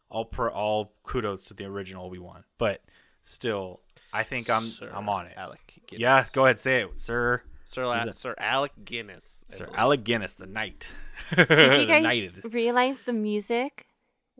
[0.09, 2.81] all per all kudos to the original Obi Wan, but
[3.21, 3.81] still,
[4.13, 5.33] I think I'm Sir I'm on it.
[5.35, 6.01] Alec Guinness.
[6.01, 7.41] Yeah, go ahead, say it, sir.
[7.65, 9.43] Sir, La- it- Sir Alec Guinness.
[9.47, 10.91] Sir Alec Guinness, the knight.
[11.35, 12.53] Did you The guys knighted.
[12.53, 13.87] realize the music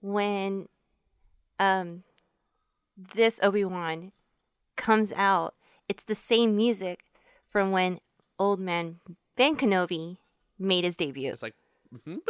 [0.02, 0.68] when
[1.60, 2.04] um
[3.16, 4.12] this Obi Wan
[4.76, 5.56] comes out?
[5.90, 7.04] It's the same music
[7.50, 8.00] from when
[8.40, 9.00] Old Man
[9.36, 10.18] Ben Kenobi
[10.60, 11.32] made his debut.
[11.32, 11.56] It's like.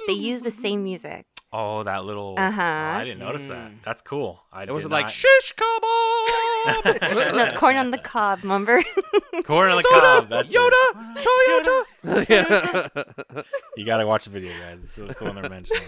[0.08, 1.26] They use the same music.
[1.54, 2.36] Oh, that little.
[2.38, 2.62] Uh-huh.
[2.62, 3.72] Oh, I didn't notice that.
[3.72, 3.76] Mm.
[3.86, 4.44] That's cool.
[4.52, 6.43] I it wasn't like not- shish kebab.
[7.02, 8.82] no, corn on the cob, remember?
[9.43, 10.30] corn on the Soda, cob.
[10.30, 10.58] That's it.
[10.58, 12.30] Yoda, Toyota.
[13.36, 13.43] yeah.
[13.76, 14.80] You gotta watch the video, guys.
[14.95, 15.84] That's the one they're mentioning.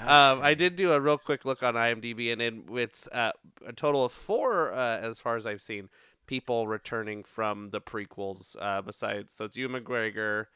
[0.00, 3.32] Um, I did do a real quick look on IMDb, and it, it's uh,
[3.66, 5.88] a total of four, uh, as far as I've seen,
[6.26, 8.56] people returning from the prequels.
[8.60, 10.46] Uh, besides, so it's Ewan McGregor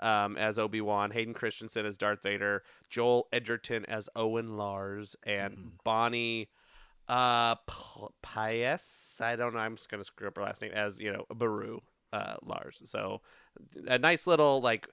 [0.00, 5.72] um, as Obi Wan, Hayden Christensen as Darth Vader, Joel Edgerton as Owen Lars, and
[5.84, 6.48] Bonnie
[7.10, 7.56] uh,
[8.22, 9.18] Pies.
[9.20, 9.60] I don't know.
[9.60, 11.80] I'm just gonna screw up her last name as you know Beru
[12.12, 12.80] uh, Lars.
[12.84, 13.20] So
[13.86, 14.88] a nice little like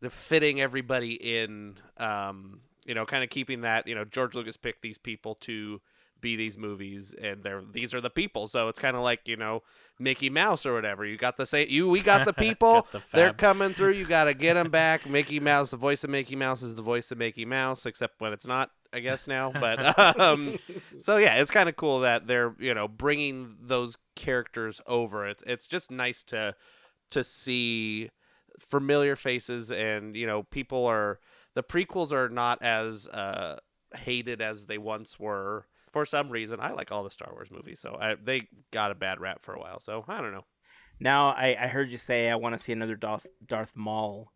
[0.00, 4.56] the fitting everybody in um you know kind of keeping that you know george lucas
[4.56, 5.80] picked these people to
[6.20, 8.48] be these movies and they're these are the people.
[8.48, 9.62] So it's kind of like you know
[9.98, 11.04] mickey mouse or whatever.
[11.04, 12.74] You got the same you we got the people.
[12.74, 13.92] Got the they're coming through.
[13.92, 15.08] You got to get them back.
[15.08, 18.32] Mickey mouse the voice of mickey mouse is the voice of mickey mouse except when
[18.32, 19.52] it's not i guess now.
[19.52, 20.58] But um
[20.98, 25.26] so yeah it's kind of cool that they're you know bringing those characters over.
[25.26, 26.54] It's it's just nice to
[27.10, 28.10] to see
[28.58, 31.18] familiar faces and you know people are
[31.54, 33.58] the prequels are not as uh
[33.96, 37.80] hated as they once were for some reason i like all the star wars movies
[37.80, 40.44] so I, they got a bad rap for a while so i don't know
[41.00, 44.32] Now I, I heard you say I want to see another Darth, Darth Maul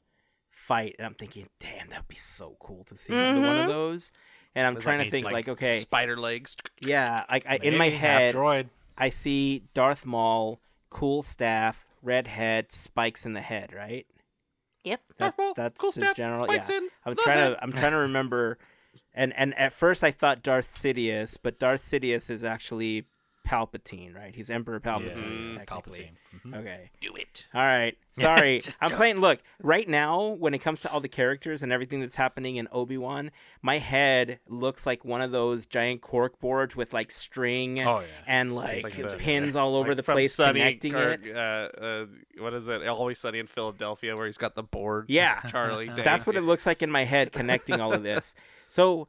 [0.50, 3.68] fight, and I'm thinking, damn, that'd be so cool to see another one of Mhm.
[3.68, 4.10] those.
[4.54, 7.76] And I'm trying like- to think, it's like, okay, spider legs yeah, like I, in
[7.76, 8.68] my head, droid.
[8.96, 10.58] I see Darth Maul,
[10.88, 14.06] cool staff, red head, spikes in the head, right?
[14.84, 15.00] yep.
[15.18, 16.44] That, Maul, that's cool his staff, general.
[16.44, 16.76] spikes yeah.
[16.78, 17.48] in I'm the trying head.
[17.50, 18.58] to I'm trying to remember,
[19.14, 23.06] and and at first I thought Darth Sidious, but Darth Sidious is actually
[23.46, 24.34] Palpatine, right?
[24.34, 25.50] He's Emperor Palpatine.
[25.50, 26.12] it's technically.
[26.34, 26.50] Palpatine.
[26.50, 26.60] Mhm.
[26.60, 26.90] Okay.
[27.00, 27.46] Do it.
[27.54, 27.94] All right.
[28.18, 28.58] Sorry.
[28.58, 29.20] Just I'm do playing.
[29.20, 32.68] Look, right now, when it comes to all the characters and everything that's happening in
[32.72, 33.30] Obi Wan,
[33.60, 38.06] my head looks like one of those giant cork boards with like string Oh, yeah.
[38.26, 41.20] and It's like, like the- pins all over Like the place Sunny connecting or, it.
[41.36, 42.06] Uh, uh,
[42.38, 42.86] what is it?
[42.88, 45.06] Always Sunny in Philadelphia, where he's got the board.
[45.08, 45.40] Yeah.
[45.50, 45.90] Charlie.
[45.96, 48.34] That's what it looks like in my head connecting all of this.
[48.74, 49.06] So,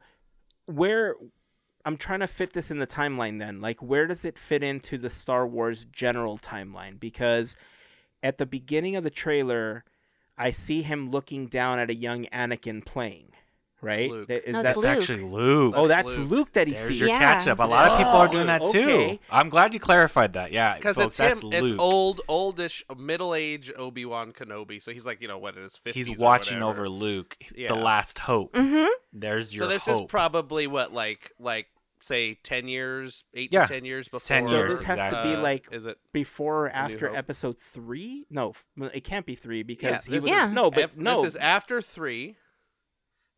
[0.66, 1.16] where
[1.84, 3.60] I'm trying to fit this in the timeline then.
[3.60, 7.00] Like where does it fit into the Star Wars general timeline?
[7.00, 7.56] Because
[8.22, 9.84] at the beginning of the trailer,
[10.38, 13.32] I see him looking down at a young Anakin playing,
[13.82, 14.10] right?
[14.10, 14.28] Luke.
[14.28, 14.86] That- Is No, that That's Luke.
[14.86, 15.74] actually Luke.
[15.76, 16.30] Oh, That's that's Luke.
[16.30, 17.00] Luke, that he There's sees.
[17.00, 17.18] your Yeah.
[17.18, 17.58] catch up.
[17.58, 18.78] A lot of people are doing that Oh, too.
[18.80, 19.20] okay.
[19.30, 20.52] I'm glad you clarified that.
[20.52, 21.50] Yeah, Because folks, it's that's him.
[21.50, 21.72] Luke.
[21.72, 24.82] It's old, oldish, middle-age Obi Wan Kenobi.
[24.82, 26.06] So he's like, you know, what in his fifties.
[26.06, 27.68] He's watching over Luke, Yeah.
[27.68, 28.52] the last hope.
[28.54, 28.86] Mm-hmm.
[29.12, 29.94] There's your So this hope.
[29.94, 31.66] is probably what, like, like
[32.00, 33.64] say ten years, eight Yeah.
[33.66, 34.20] to ten years before.
[34.20, 35.30] 10 years, So years, this has to exactly.
[35.32, 35.98] be uh, like Is it?
[36.12, 38.26] before or after episode three?
[38.30, 38.52] No,
[38.94, 40.48] it can't be three Yeah, because he this was Yeah.
[40.50, 41.22] no, but F- no.
[41.22, 42.36] This is after three,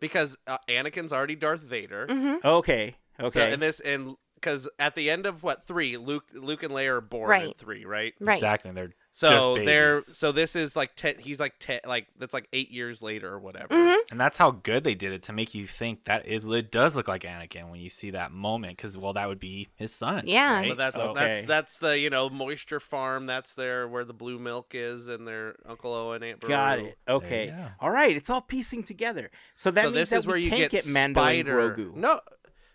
[0.00, 2.06] because uh, Anakin's already Darth Vader.
[2.08, 2.46] Mm-hmm.
[2.46, 3.52] okay, So, okay.
[3.52, 7.00] and this and because at the end of what three, Luke, Luke and Leia are
[7.00, 7.48] born Right.
[7.50, 8.14] at three, right?
[8.20, 8.36] Right.
[8.36, 8.70] exactly.
[8.70, 11.16] They're So Just they're so this is like ten.
[11.18, 13.74] He's like ten, like that's like eight years later or whatever.
[13.74, 13.96] Mhm.
[14.12, 16.94] and that's how good they did it to make you think that is it does
[16.94, 20.22] look like Anakin when you see that moment because well that would be his son.
[20.24, 20.60] Yeah.
[20.60, 20.68] right?
[20.68, 21.24] But that's So- Okay.
[21.42, 23.26] that's that's the you know moisture farm.
[23.26, 26.50] That's their where the blue milk is, and their Uncle Owen Aunt Beru.
[26.50, 26.96] Got it.
[27.08, 27.48] Okay.
[27.48, 27.66] go.
[27.80, 28.16] All right.
[28.16, 29.32] It's all piecing together.
[29.56, 31.60] So that so means this that is where we you can't get, get, Mando Spider.
[31.60, 31.94] and Grogu.
[31.96, 32.20] No,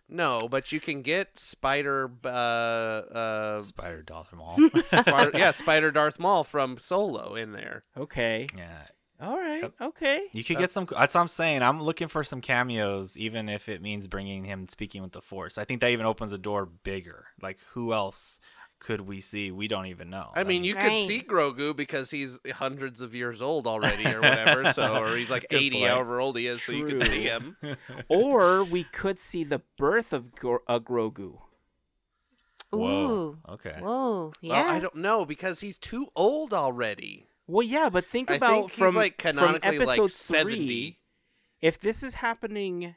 [0.09, 2.11] no, but you can get Spider.
[2.23, 4.57] Uh, uh, Spider Darth Maul.
[4.91, 7.83] Spar- yeah, Spider Darth Maul from Solo in there.
[7.97, 8.47] Okay.
[8.57, 8.83] yeah,
[9.21, 9.63] All right.
[9.63, 9.73] Yep.
[9.81, 10.21] Okay.
[10.33, 10.85] you could get some.
[10.89, 11.63] That's what I'm saying.
[11.63, 15.57] I'm looking for some cameos, even if it means bringing him speaking with the Force.
[15.57, 17.25] I think that even opens the door bigger.
[17.41, 18.39] Like who else
[18.83, 19.49] could we see?
[19.49, 20.29] We don't even know.
[20.35, 20.89] I mean, you Right.
[20.89, 24.71] could see Grogu because he's hundreds of years old already, or whatever.
[24.73, 25.89] so, or he's like Good eighty, point.
[25.91, 27.07] however old he is, so you could True.
[27.09, 27.57] see him.
[28.09, 31.39] or we could see the birth of Gro- uh, Grogu.
[32.71, 33.07] Whoa.
[33.11, 33.37] Ooh.
[33.49, 33.77] Okay.
[33.79, 34.33] Whoa.
[34.41, 34.53] Yeah.
[34.65, 37.27] Well, I don't know because he's too old already.
[37.47, 40.97] Well, yeah, but think I about think he's from like from canonically episode like three.
[41.61, 42.95] If this is happening,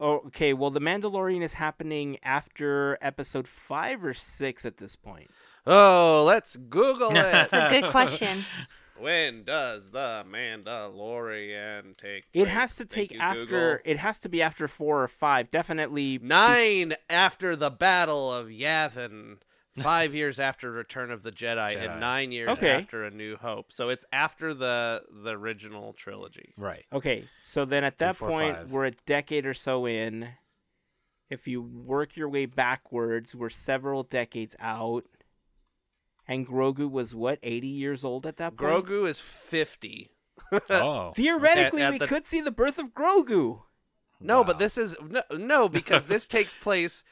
[0.00, 0.52] okay.
[0.52, 5.30] Well, the Mandalorian is happening after episode five or six at this point.
[5.66, 7.14] Oh, let's Google it.
[7.50, 8.44] That's a good question.
[8.98, 12.24] when does the Mandalorian take?
[12.32, 12.48] It place?
[12.48, 13.44] has to Thank take you, after.
[13.44, 13.78] Google.
[13.84, 15.50] It has to be after four or five.
[15.50, 19.38] Definitely nine after the Battle of Yavin.
[19.82, 21.88] Five years after Return of the Jedi, Jedi.
[21.90, 22.70] and nine years Okay.
[22.70, 23.72] after A New Hope.
[23.72, 26.54] So it's after the the original trilogy.
[26.56, 26.84] Right.
[26.92, 28.70] Okay, so then at that four, point, five.
[28.70, 30.28] we're a decade or so in.
[31.28, 35.04] If you work your way backwards, we're several decades out.
[36.28, 38.84] And Grogu was what, 80 years old at that point?
[38.86, 40.10] Grogu is fifty.
[40.70, 41.12] Oh.
[41.14, 43.62] Theoretically, At- at we the- could see the birth of Grogu.
[44.20, 47.04] No, but this is no, no because this takes place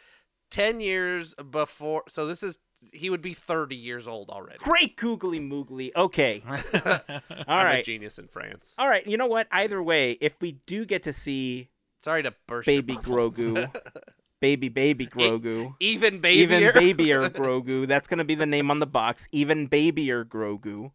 [0.54, 2.04] ten years before.
[2.08, 2.58] So this is
[2.92, 4.58] he would be thirty years old already.
[4.58, 5.90] Great googly moogly.
[5.96, 6.42] Okay.
[7.48, 8.74] All I'm a genius in France.
[8.78, 9.06] All right.
[9.06, 9.48] You know what?
[9.50, 11.70] Either way, if we do get to see
[12.02, 12.66] Sorry to burst.
[12.68, 13.30] your baby bubble.
[13.30, 13.74] Grogu,
[14.40, 15.74] baby, baby Grogu.
[15.80, 17.88] even baby, even babier Grogu.
[17.88, 19.26] That's gonna be the name on the box.
[19.32, 20.92] Even babier Grogu,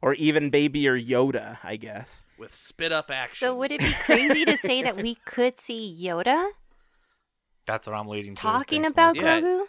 [0.00, 2.24] or even babier Yoda, I guess.
[2.38, 3.46] with spit up action.
[3.48, 6.50] So would it be crazy to say that we could see Yoda
[7.66, 8.42] That's what I'm leading to.
[8.42, 9.46] talking Thanks, about Melissa.
[9.46, 9.62] Grogu?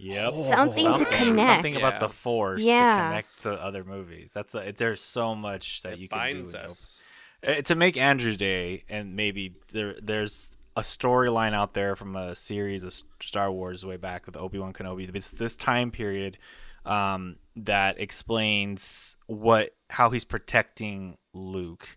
[0.00, 0.34] Yep.
[0.34, 1.64] Something to connect.
[1.64, 1.98] Something about Yeah.
[1.98, 2.96] the force Yeah.
[2.96, 4.32] to connect to other movies.
[4.32, 6.34] That's a, there's so much that It you can do.
[6.34, 7.00] binds in us.
[7.46, 12.34] Uh, to make Andrew's Day, and maybe there there's a storyline out there from a
[12.36, 15.12] series of Star Wars way back with Obi Wan Kenobi.
[15.14, 16.38] It's this time period
[16.84, 21.96] um, that explains what how he's protecting Luke,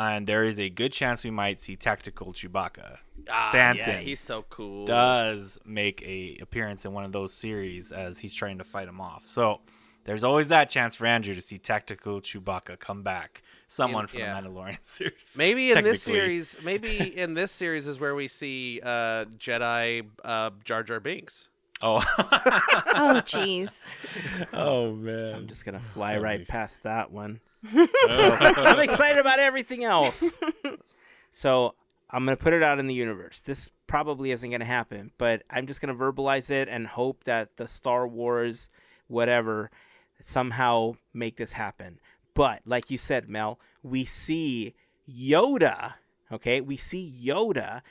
[0.00, 2.98] and there is a good chance we might see tactical Chewbacca.
[3.28, 4.86] Ah, Santons yeah, he's so cool.
[4.86, 8.98] does make a appearance in one of those series as he's trying to fight him
[9.00, 9.26] off.
[9.26, 9.60] So
[10.04, 13.42] there's always that chance for Andrew to see tactical Chewbacca come back.
[13.68, 14.40] Someone In- from yeah.
[14.40, 15.34] the Mandalorian series.
[15.36, 20.50] Maybe in this series, maybe in this series is where we see uh, Jedi uh,
[20.64, 21.50] Jar Jar Binks.
[21.82, 22.02] Oh.
[22.18, 23.70] Oh, jeez.
[24.52, 25.34] oh man.
[25.34, 27.40] I'm just gonna fly That'd right past that one.
[27.72, 30.22] I'm excited about everything else.
[31.32, 31.74] So
[32.10, 33.40] I'm gonna put it out in the universe.
[33.40, 37.68] This probably isn't gonna happen, but I'm just gonna verbalize it and hope that the
[37.68, 38.68] Star Wars,
[39.08, 39.70] whatever,
[40.20, 41.98] somehow make this happen.
[42.34, 44.74] But like you said, Mel, we see
[45.08, 45.94] Yoda.
[46.32, 47.82] Okay, we see Yoda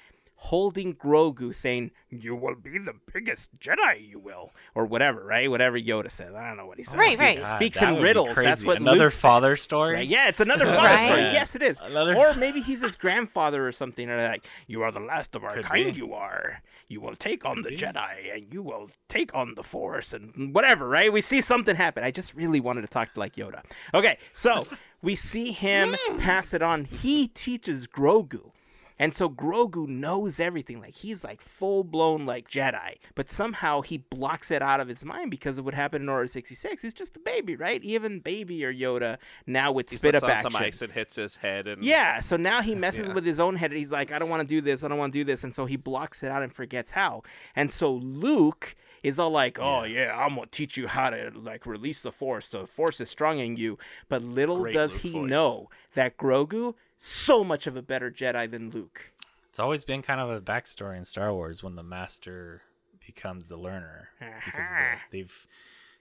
[0.43, 5.49] holding Grogu, saying, "You will be the biggest Jedi, you will," or whatever, right?
[5.49, 6.33] Whatever Yoda says.
[6.33, 6.95] I don't know what he says.
[6.95, 7.41] Right, He right.
[7.41, 8.35] God, speaks that in riddles.
[8.35, 9.19] That's what another Luke said.
[9.21, 9.95] father story.
[9.95, 11.05] Right, Yeah, it's another father Right.
[11.05, 11.21] story.
[11.21, 11.79] Yes, it is.
[11.81, 14.09] Another- Or maybe he's his grandfather or something.
[14.09, 15.93] Or like, you are the last of our Could kind.
[15.93, 15.99] be.
[15.99, 16.61] You are.
[16.87, 20.87] You will take on the Jedi, and you will take on the Force, and whatever.
[20.87, 21.11] Right?
[21.13, 22.03] We see something happen.
[22.03, 23.61] I just really wanted to talk to like Yoda.
[23.93, 24.65] Okay, so
[25.01, 26.17] we see him hmm.
[26.19, 26.85] pass it on.
[26.85, 28.51] He teaches Grogu.
[28.99, 30.81] And so Grogu knows everything.
[30.81, 32.97] Like he's like full blown like Jedi.
[33.15, 36.27] But somehow he blocks it out of his mind because of what happened in Order
[36.27, 36.81] 66.
[36.81, 37.81] He's just a baby, right?
[37.83, 40.51] Even baby or Yoda now with spit up on action.
[40.51, 43.13] some ice and hits his head, and Yeah, so now he messes Yeah.
[43.13, 43.71] with his own head.
[43.71, 44.83] He's like, I don't want to do this.
[44.83, 45.43] I don't want to do this.
[45.45, 47.23] And so he blocks it out and forgets how.
[47.55, 51.31] And so Luke is all like, oh, yeah, I'm going to teach you how to
[51.33, 52.49] like release the force.
[52.49, 53.77] The force is strong in you.
[54.09, 55.29] But little Great does he voice.
[55.29, 59.11] know that Grogu, so much of a better Jedi than Luke.
[59.49, 62.61] It's always been kind of a backstory in Star Wars when the master
[63.05, 65.47] becomes the learner because the, they've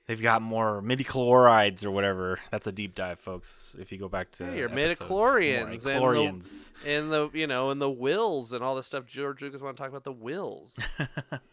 [0.07, 2.39] they've got more midichlorians or whatever.
[2.51, 3.75] That's a deep dive, folks.
[3.81, 7.47] If you go back to Yeah, your episode- midichlorians more and the- and the you
[7.47, 9.07] know and the Whills and all this stuff.
[9.07, 10.79] George Lucas want to talk about the Whills.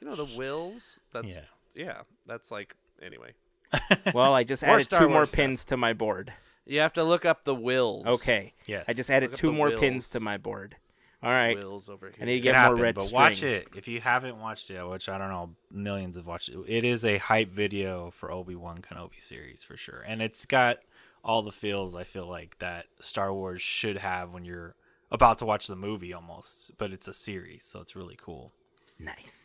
[0.02, 1.00] you know the Whills.
[1.14, 1.42] That's Yeah.
[1.74, 2.02] yeah.
[2.28, 3.34] That's like anyway.
[4.14, 5.36] Well, I just added Star two more stuff.
[5.38, 6.32] pins to my board.
[6.66, 8.06] You have to look up the Whills.
[8.06, 8.54] Okay.
[8.68, 8.86] Yes.
[8.88, 10.76] I just added Look up two the more pins to my board.
[11.22, 11.56] All right.
[11.58, 12.16] Whills over here.
[12.22, 13.22] I need to It get can more happen, red but string.
[13.22, 16.58] watch it if you haven't watched it, which I don't know, millions have watched it.
[16.68, 20.80] It is a hype video for Obi Wan Kenobi series for sure, and it's got
[21.24, 24.76] all the feels I feel like that Star Wars should have when you're
[25.12, 28.52] about to watch the movie almost, but it's a series, so it's really cool.
[29.00, 29.45] Nice.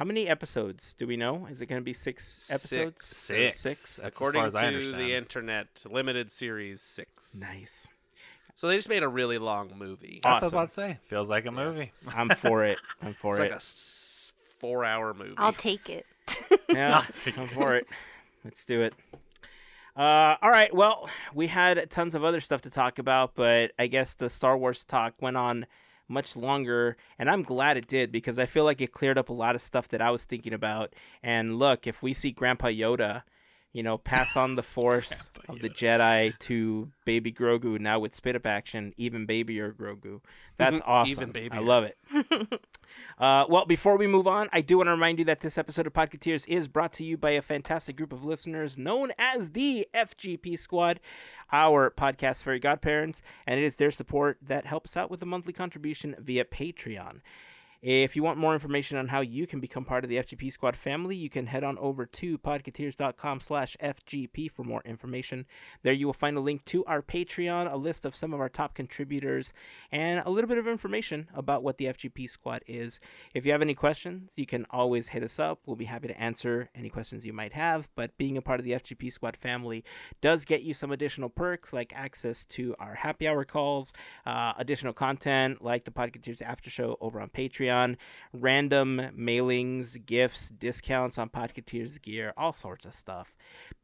[0.00, 1.46] How many episodes do we know?
[1.50, 3.04] Is it going to be six episodes?
[3.04, 3.60] Six.
[3.60, 3.96] Six.
[3.96, 5.00] That's According as far as I to understand.
[5.02, 7.36] the internet, limited series six.
[7.38, 7.86] Nice.
[8.56, 10.20] So they just made a really long movie.
[10.22, 10.98] That's what I was about to say.
[11.02, 11.92] Feels like a movie.
[12.16, 12.78] I'm for it.
[13.02, 13.42] I'm for It's it.
[13.42, 15.34] like a s- four-hour movie.
[15.36, 16.06] I'll take it.
[16.70, 17.86] yeah, I'll take I'm for it.
[18.42, 18.94] Let's do it.
[19.94, 20.74] Uh, all right.
[20.74, 24.56] Well, we had tons of other stuff to talk about, but I guess the Star
[24.56, 25.66] Wars talk went on
[26.10, 29.34] much longer, and I'm glad it did because I feel like it cleared up a
[29.34, 30.92] lot of stuff that I was thinking about.
[31.22, 33.22] And look, if we see Grandpa Yoda,
[33.72, 38.36] you know, pass on the Force of the Jedi to Baby Grogu now with spit
[38.36, 40.20] up action, even babier Grogu.
[40.56, 41.32] That's awesome.
[41.36, 41.96] Even I love it.
[43.18, 45.86] Uh, well, before we move on, I do want to remind you that this episode
[45.86, 49.86] of Podcateers is brought to you by a fantastic group of listeners known as the
[49.94, 51.00] FGP Squad,
[51.52, 55.52] our podcast fairy godparents, and it is their support that helps out with a monthly
[55.52, 57.20] contribution via Patreon.
[57.82, 60.76] If you want more information on how you can become part of the FGP Squad
[60.76, 65.46] family, you can head on over to podcateers.com slash FGP for more information.
[65.82, 68.50] There you will find a link to our Patreon, a list of some of our
[68.50, 69.54] top contributors,
[69.90, 73.00] and a little bit of information about what the FGP Squad is.
[73.32, 75.60] If you have any questions, you can always hit us up.
[75.64, 77.88] We'll be happy to answer any questions you might have.
[77.94, 79.84] But being a part of the FGP Squad family
[80.20, 83.94] does get you some additional perks like access to our happy hour calls,
[84.26, 87.69] uh, additional content like the Podcateers After Show over on Patreon,
[88.32, 93.34] random mailings, gifts, discounts on Podcateers gear, all sorts of stuff.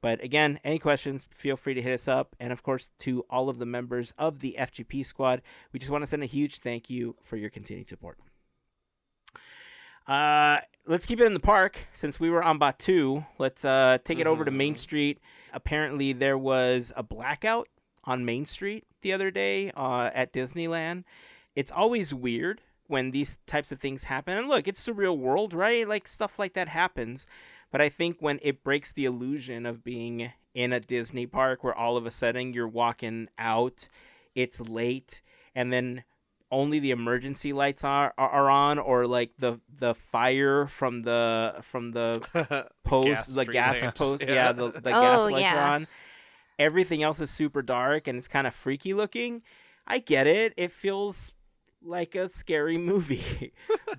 [0.01, 2.37] But again, any questions, feel free to hit us up.
[2.39, 6.03] And of course, to all of the members of the FGP Squad, we just want
[6.03, 8.18] to send a huge thank you for your continued support.
[10.07, 13.26] Uh, let's keep it in the park since we were on Batuu.
[13.39, 15.18] Let's uh, take it over to Main Street.
[15.53, 17.68] Apparently, there was a blackout
[18.05, 21.05] on Main Street the other day uh, at Disneyland.
[21.57, 24.37] It's always weird when these types of things happen.
[24.37, 25.87] And look, it's the real world, right?
[25.89, 27.26] Like stuff like that happens.
[27.70, 31.74] But I think when it breaks the illusion of being in a Disney park where
[31.74, 33.89] all of a sudden you're walking out,
[34.34, 35.20] it's late,
[35.55, 36.05] and then
[36.51, 41.57] only the emergency lights are, are, are on or like the the fire from the
[41.62, 44.53] from the post Gas the street gas lamps, post yeah, yeah.
[44.53, 45.87] the, the oh, gas Oh, lights are on
[46.59, 49.43] everything else is super dark and it's kind of freaky looking
[49.87, 51.34] i get it it feels
[51.83, 53.53] like a scary movie.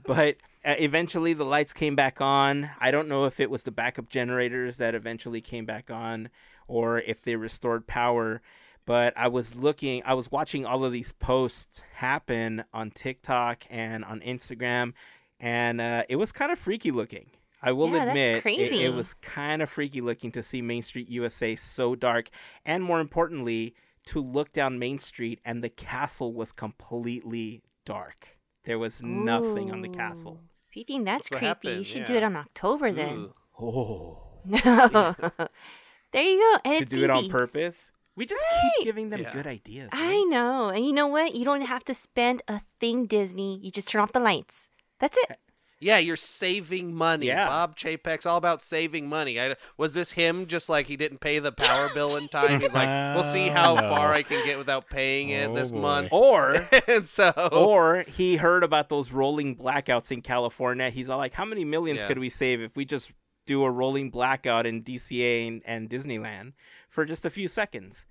[0.06, 2.70] But uh, eventually the lights came back on.
[2.80, 6.30] I don't know if it was the backup generators that eventually came back on
[6.68, 8.42] or if they restored power
[8.86, 14.06] but I was looking, I was watching all of these posts happen on TikTok and
[14.06, 14.94] on Instagram,
[15.42, 17.30] and uh, it was kind of freaky looking.
[17.62, 18.44] I will Yeah, admit, it-
[18.86, 22.30] It, was kind of freaky looking to see Main Street USA so dark,
[22.66, 23.76] and more importantly,
[24.06, 28.28] to look down Main Street and the castle was completely dark.
[28.66, 30.34] There was nothing on the castle.
[30.42, 30.50] Ooh.
[30.70, 32.20] If you think that's, That's what creepy, you happened, should do yeah.
[32.20, 33.16] it in October then.
[33.18, 33.34] Ooh.
[33.60, 36.58] Oh, there you go.
[36.66, 37.30] And to it's do it on easy.
[37.32, 37.92] purpose.
[38.16, 38.72] We just Right.
[38.78, 39.34] keep giving them Yeah.
[39.34, 39.90] good ideas.
[39.94, 40.70] I know.
[40.70, 41.36] And you know what?
[41.36, 43.60] You don't have to spend a thing, Disney.
[43.62, 44.70] You just turn off the lights.
[45.00, 45.38] That's it.
[45.80, 47.28] Yeah, you're saving money.
[47.28, 47.46] Yeah.
[47.48, 49.40] Bob Chapek's all about saving money.
[49.40, 52.60] I, was this him just like he didn't pay the power bill in time?
[52.62, 53.82] He's like, we'll see how No.
[53.82, 55.80] far I can get without paying it Oh, this boy.
[55.80, 56.08] month.
[56.12, 60.90] Or and so, or he heard about those rolling blackouts in California.
[60.90, 62.08] He's all like, "How many millions Yeah.
[62.08, 63.12] could we save if we just
[63.46, 66.54] do a rolling blackout in DCA and, and Disneyland
[66.90, 68.08] for just a few seconds?"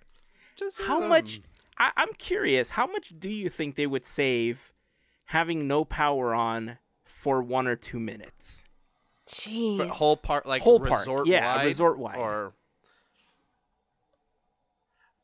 [0.57, 1.41] just, How um, much?
[1.79, 2.71] I, I'm curious.
[2.71, 4.73] How much do you think they would save
[5.27, 6.79] having no power on
[7.17, 8.62] for one or two minutes?
[9.29, 9.77] Jeez.
[9.77, 12.17] for whole part like Whole park, resort yeah, wide, resort-wide.
[12.17, 12.53] or.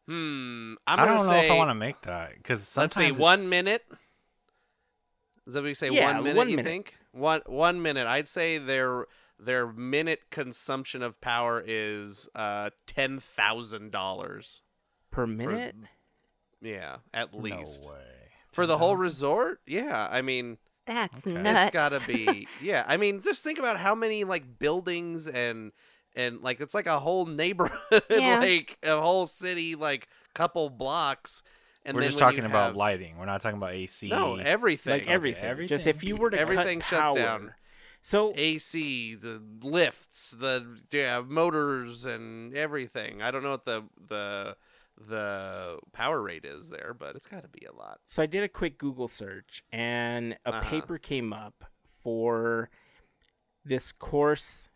[0.08, 0.74] Hmm.
[0.88, 3.48] I'm I don't know if I want to make that because Let's say sometimes one
[3.48, 3.84] minute.
[5.46, 5.90] Is that what you say?
[5.90, 6.36] Yeah, one minute.
[6.36, 6.68] one you minute.
[6.68, 8.06] think one one minute?
[8.08, 9.06] I'd say their
[9.38, 14.62] their minute consumption of power is uh ten thousand dollars.
[15.12, 15.76] Per minute?
[16.60, 19.60] Yeah, at no least way for the whole resort.
[19.66, 21.40] Yeah, I mean That's Okay.
[21.40, 21.66] nuts.
[21.68, 22.48] it's gotta be.
[22.60, 25.72] Yeah, I mean just think about how many like buildings and
[26.14, 28.38] and like it's like a whole neighborhood, Yeah.
[28.38, 31.42] like a whole city, like couple blocks.
[31.84, 33.18] And We're just talking about have- lighting.
[33.18, 34.08] We're not talking about AC.
[34.08, 34.92] No, everything.
[35.00, 35.66] Like everything.
[35.66, 37.54] Just if you were to Everything cut shuts power, down.
[38.04, 43.20] So AC, the lifts, the yeah, motors, and everything.
[43.22, 44.56] I don't know what the the
[45.08, 48.00] the power rate is there, but it's got to be a lot.
[48.04, 50.60] So I did a quick Google search, and a Uh-huh.
[50.70, 51.64] paper came up
[52.02, 52.70] for
[53.64, 54.68] this course,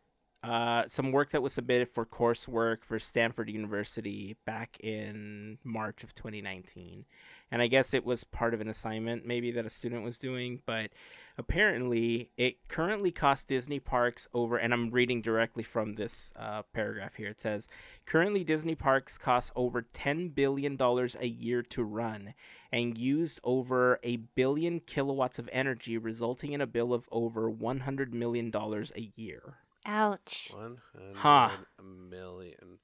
[0.42, 6.14] uh, some work that was submitted for coursework for Stanford University back in March of
[6.14, 7.04] 2019.
[7.50, 10.62] And I guess it was part of an assignment maybe that a student was doing,
[10.66, 10.90] but
[11.38, 17.14] apparently it currently costs Disney parks over, and I'm reading directly from this uh, paragraph
[17.14, 17.28] here.
[17.28, 17.68] It says,
[18.04, 22.34] currently Disney parks cost over $10 billion a year to run
[22.72, 28.12] and used over a billion kilowatts of energy, resulting in a bill of over $100
[28.12, 29.58] million a year.
[29.86, 30.50] Ouch.
[30.52, 31.50] One hundred Huh.
[31.80, 32.78] million.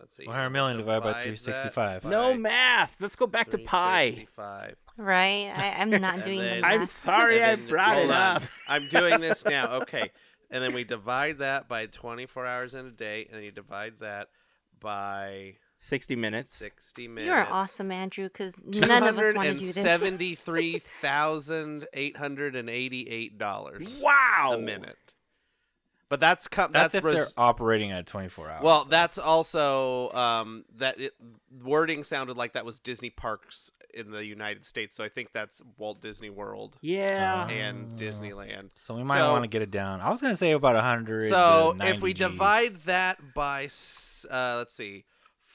[0.00, 0.26] Let's see.
[0.26, 2.04] 100 million divided by Divide that 365.
[2.04, 2.96] No math.
[3.00, 4.26] Let's go back to pi.
[4.96, 5.52] Right?
[5.54, 6.64] I, I'm not And doing the math.
[6.64, 8.36] I'm sorry I And then- brought it hold on.
[8.36, 8.42] up.
[8.66, 9.66] I'm doing this now.
[9.82, 10.10] Okay.
[10.50, 13.98] And then we divide that by 24 hours in a day, and then you divide
[14.00, 14.28] that
[14.80, 16.50] by 60 minutes.
[16.56, 17.26] 60 minutes.
[17.26, 19.74] You're awesome, Andrew, because none of us want to do this.
[19.76, 24.54] Seventy-three thousand eight hundred and eighty-eight dollars Wow.
[24.54, 24.96] a minute.
[26.10, 28.62] But that's com- That's, that's, if they're operating at 24 hours.
[28.62, 28.90] well, though.
[28.90, 31.12] that's also um, that it,
[31.62, 34.94] wording sounded like that was Disney parks in the United States.
[34.96, 37.46] So I think that's Walt Disney World Yeah.
[37.48, 37.96] and Oh.
[37.96, 38.70] Disneyland.
[38.74, 40.00] So we might So- want to get it down.
[40.00, 41.28] I was gonna say about 100.
[41.30, 42.18] So if we Gs.
[42.18, 43.68] divide that by,
[44.30, 45.04] uh, let's see,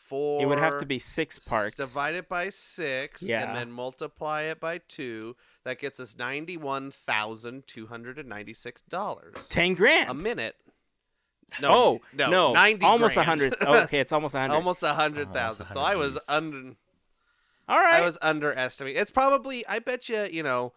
[0.08, 0.42] four.
[0.42, 1.76] it would have to be six parts.
[1.76, 3.44] Divide it by six, Yeah.
[3.48, 5.36] and then multiply it by two.
[5.64, 10.10] That gets us ninety-one thousand two hundred and ninety-six dollars 10 grand.
[10.10, 10.56] a minute.
[11.62, 12.54] No, oh, no, no.
[12.54, 12.86] ninety.
[12.86, 13.40] almost a grand.
[13.42, 13.62] 100.
[13.86, 14.56] okay, it's almost a 100.
[14.56, 15.68] almost a hundred Almost thousand.
[15.68, 16.74] a So I was under.
[17.68, 18.02] All right.
[18.02, 19.02] I was underestimating.
[19.02, 19.66] It's probably.
[19.68, 20.24] I bet you.
[20.32, 20.74] You know.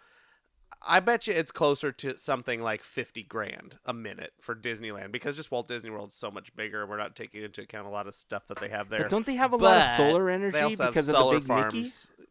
[0.87, 5.37] I bet you it's closer to something like fifty grand a minute for Disneyland because
[5.37, 6.87] just Walt Disney World's so much bigger.
[6.87, 9.03] We're not taking into account a lot of stuff that they have there.
[9.03, 11.17] but don't they have a lot of But solar they energy also have because of
[11.17, 12.27] solar the big farms, Mickey?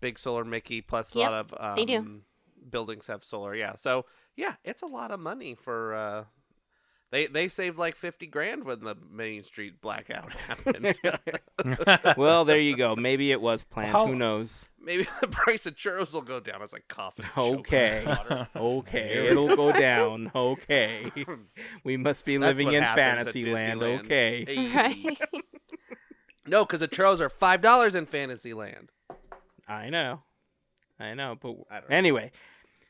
[0.00, 2.20] Big solar Mickey, plus a lot of um, they do.
[2.68, 3.54] buildings have solar.
[3.54, 4.04] Yeah, so
[4.36, 5.94] yeah, it's a lot of money for.
[5.94, 6.24] Uh,
[7.12, 10.98] they they saved like fifty grand when the Main Street blackout happened.
[12.16, 12.96] well, there you go.
[12.96, 13.92] Maybe it was planned.
[13.92, 14.66] How- Who knows?
[14.80, 17.18] Maybe the price of churros will go down as I cough.
[17.18, 18.46] and choke on Okay.
[18.54, 19.28] Okay.
[19.28, 20.30] It'll go down.
[20.34, 21.10] Okay.
[21.82, 23.82] We must be That's living in happens at Fantasyland.
[23.82, 24.44] Okay.
[24.46, 24.72] Hey.
[24.74, 25.18] Right?
[26.46, 28.90] No, because the churros are five dollars in Fantasyland.
[29.66, 30.22] I know.
[31.00, 31.36] I know.
[31.40, 32.30] But I don't know.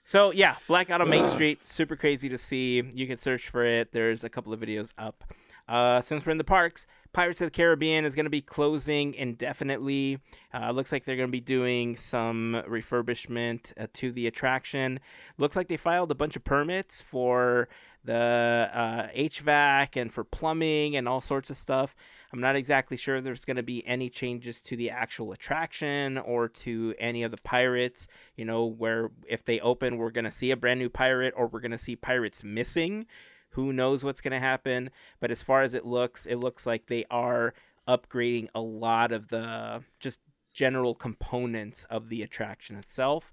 [0.09, 2.81] So yeah, Blackout on Main Street, super crazy to see.
[2.95, 3.91] You can search for it.
[3.91, 5.25] There's a couple of videos up.
[5.69, 9.15] Uh, since we're in the parks, Pirates of the Caribbean is going to be closing
[9.15, 10.21] indefinitely.
[10.55, 15.01] Uh, looks like they're going to be doing some refurbishment uh, to the attraction.
[15.39, 17.69] Looks like they filed a bunch of permits for
[18.05, 21.97] the uh, HVAC and for plumbing and all sorts of stuff.
[22.33, 26.49] I'm not exactly sure there's going to be any changes to the actual attraction or
[26.49, 28.07] to any of the pirates.
[28.37, 31.47] You know, where if they open, we're going to see a brand new pirate or
[31.47, 33.07] we're going to see pirates missing.
[33.51, 34.91] Who knows what's going to happen?
[35.20, 37.55] But as far as it looks, it looks like they are
[37.89, 40.18] upgrading a lot of the just
[40.53, 43.31] general components of the attraction itself.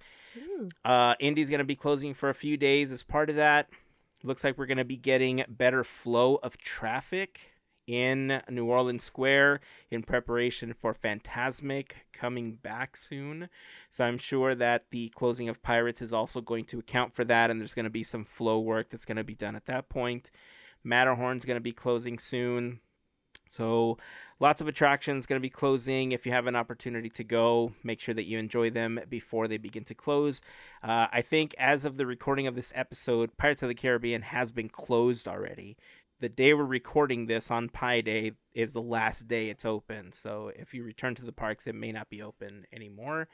[0.86, 3.70] Uh, Indy's going to be closing for a few days as part of that.
[4.24, 7.53] Looks like we're going to be getting better flow of traffic
[7.88, 9.60] in New Orleans Square
[9.92, 13.50] in preparation for Fantasmic coming back soon.
[13.90, 17.50] So I'm sure that the closing of Pirates is also going to account for that,
[17.50, 19.90] and there's going to be some flow work that's going to be done at that
[19.90, 20.32] point.
[20.84, 22.80] Matterhorn's going to be closing soon.
[23.50, 24.00] So
[24.40, 26.12] lots of attractions going to be closing.
[26.12, 29.58] If you have an opportunity to go, make sure that you enjoy them before they
[29.58, 30.42] begin to close.
[30.82, 34.52] Uh, I think as of the recording of this episode, Pirates of the Caribbean has
[34.52, 35.78] been closed already.
[36.24, 40.14] The day we're recording this on Pi Day is the last day it's open.
[40.14, 43.28] So if you return to the parks, it may not be open anymore.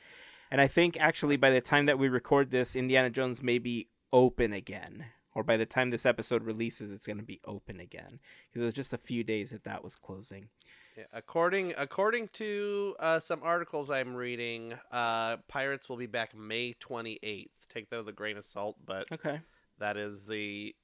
[0.50, 3.90] And I think actually by the time that we record this, Indiana Jones may be
[4.12, 8.20] open again or by the time this episode releases, it's going to be open again
[8.48, 10.50] because it was just a few days that that was closing.
[10.98, 16.74] Yeah, according according to uh, some articles I'm reading, uh, Pirates will be back May
[16.74, 17.50] 28th.
[17.72, 19.42] Take that with a grain of salt, but Okay.
[19.80, 20.76] That is the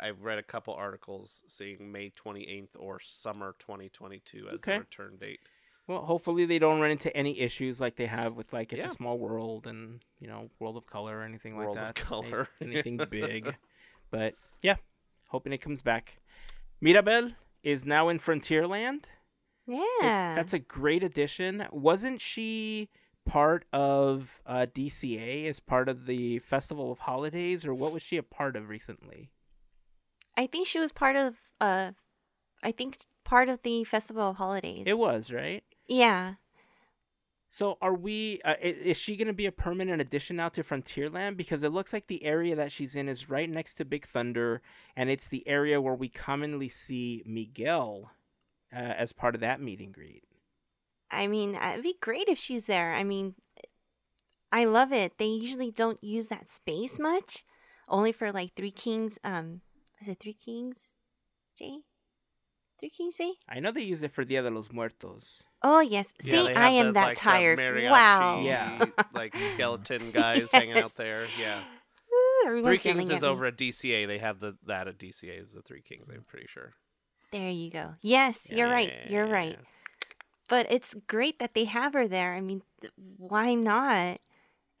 [0.00, 4.74] I've read a couple articles saying May 28th or summer 2022 as Okay.
[4.74, 5.40] the return date.
[5.86, 8.90] Well, hopefully they don't run into any issues like they have with like It's Yeah.
[8.90, 11.76] a Small World and you know World of Color or anything like that.
[11.76, 11.94] World of.
[11.94, 12.48] Color.
[12.60, 13.54] Anything big,
[14.10, 14.76] but yeah,
[15.28, 16.18] hoping it comes back.
[16.80, 17.32] Mirabel
[17.62, 19.04] is now in Frontierland.
[19.66, 20.34] It- Yeah.
[20.34, 21.66] that's a great addition.
[21.70, 22.88] Wasn't she
[23.26, 28.16] part of uh, DCA as part of the Festival of Holidays, or what was she
[28.16, 29.30] a part of recently?
[30.36, 31.92] I think she was part of uh
[32.62, 34.84] I think part of the Festival of Holidays.
[34.86, 35.62] It was right.
[35.88, 36.34] yeah.
[37.50, 38.40] So are we?
[38.44, 41.36] Uh, is she going to be a permanent addition now to Frontierland?
[41.36, 44.60] Because it looks like the area that she's in is right next to Big Thunder,
[44.96, 48.10] and it's the area where we commonly see Miguel
[48.74, 50.24] uh, as part of that meet and greet.
[51.10, 52.94] I mean, it'd be great if she's there.
[52.94, 53.34] I mean,
[54.50, 55.18] I love it.
[55.18, 57.44] They usually don't use that space much,
[57.88, 59.18] only for like Three Kings.
[59.24, 59.60] Um,
[60.00, 60.94] is it Three Kings?
[61.58, 61.78] Jay,
[62.80, 63.32] Three Kings Jay?
[63.48, 65.42] I know they use it for Dia de los Muertos.
[65.62, 66.12] Oh yes.
[66.22, 67.58] Yeah, See, I am the, that like, the tired.
[67.58, 68.40] mariachi, wow.
[68.42, 68.84] Yeah.
[69.14, 71.26] like skeleton guys hanging out there.
[71.40, 71.60] Yeah,
[72.12, 74.06] Ooh, everyone's Three Kings is at over at DCA.
[74.06, 76.08] They have the that at DCA is the Three Kings.
[76.08, 76.74] I'm pretty sure.
[77.32, 77.94] There you go.
[78.00, 78.92] Yes, Yeah, you're yeah, right.
[79.06, 79.58] yeah, You're yeah, right.
[80.54, 82.34] But it's great that they have her there.
[82.34, 84.20] I mean, th- why not?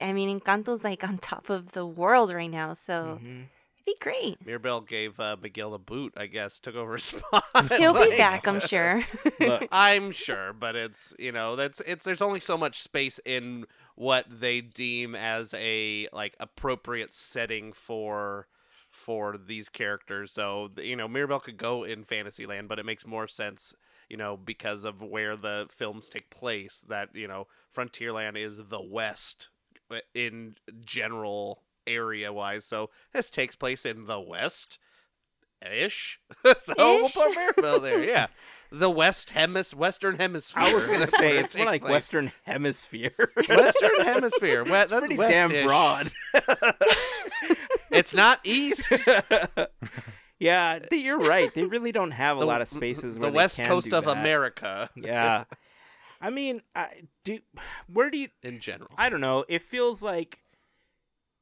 [0.00, 3.48] I mean, Encanto's like on top of the world right now, so Mhm.
[3.76, 4.38] it'd be great.
[4.46, 6.12] Mirabel gave uh, Miguel a boot.
[6.16, 7.44] I guess took over his spot.
[7.76, 9.04] He'll be back, I'm sure.
[9.40, 13.66] Look, I'm sure, but it's you know that's it's there's only so much space in
[13.96, 18.46] what they deem as a like appropriate setting for
[18.90, 20.30] for these characters.
[20.30, 23.74] So you know Mirabel could go in Fantasyland, but it makes more sense
[24.08, 27.46] you know because of where the films take place that you know
[27.76, 29.48] Frontierland is the West
[29.90, 32.64] uh, in general area wise.
[32.64, 34.78] So this takes place in the West.
[35.74, 36.20] Ish,
[36.60, 37.14] so we'll Ish?
[37.14, 38.04] put Mirabel there.
[38.04, 38.26] Yeah,
[38.70, 40.62] the West hemis Western Hemisphere.
[40.62, 41.90] I was gonna say it's more like place.
[41.92, 43.30] Western Hemisphere.
[43.48, 44.64] Western Hemisphere.
[44.64, 45.66] We- that's pretty damn west-ish.
[45.66, 46.12] broad.
[47.90, 48.92] It's not east.
[50.38, 51.52] Yeah, you're right.
[51.54, 54.16] They really don't have a The- lot of spaces The west coast of that.
[54.18, 55.44] America Yeah,
[56.20, 57.38] I mean, I do.
[57.92, 58.28] Where do you?
[58.42, 58.90] in general.
[58.96, 59.44] I don't know.
[59.48, 60.38] It feels like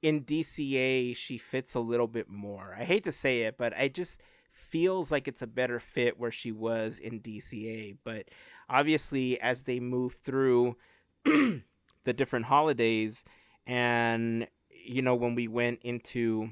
[0.03, 2.77] in DCA she fits a little bit more.
[2.79, 4.21] I hate to say it, but I just
[4.51, 7.97] feels like it's a better fit where she was in DCA.
[8.03, 8.29] But
[8.69, 10.77] obviously, as they move through
[11.25, 13.23] the different holidays,
[13.67, 14.49] and
[14.85, 16.51] you know, when we went into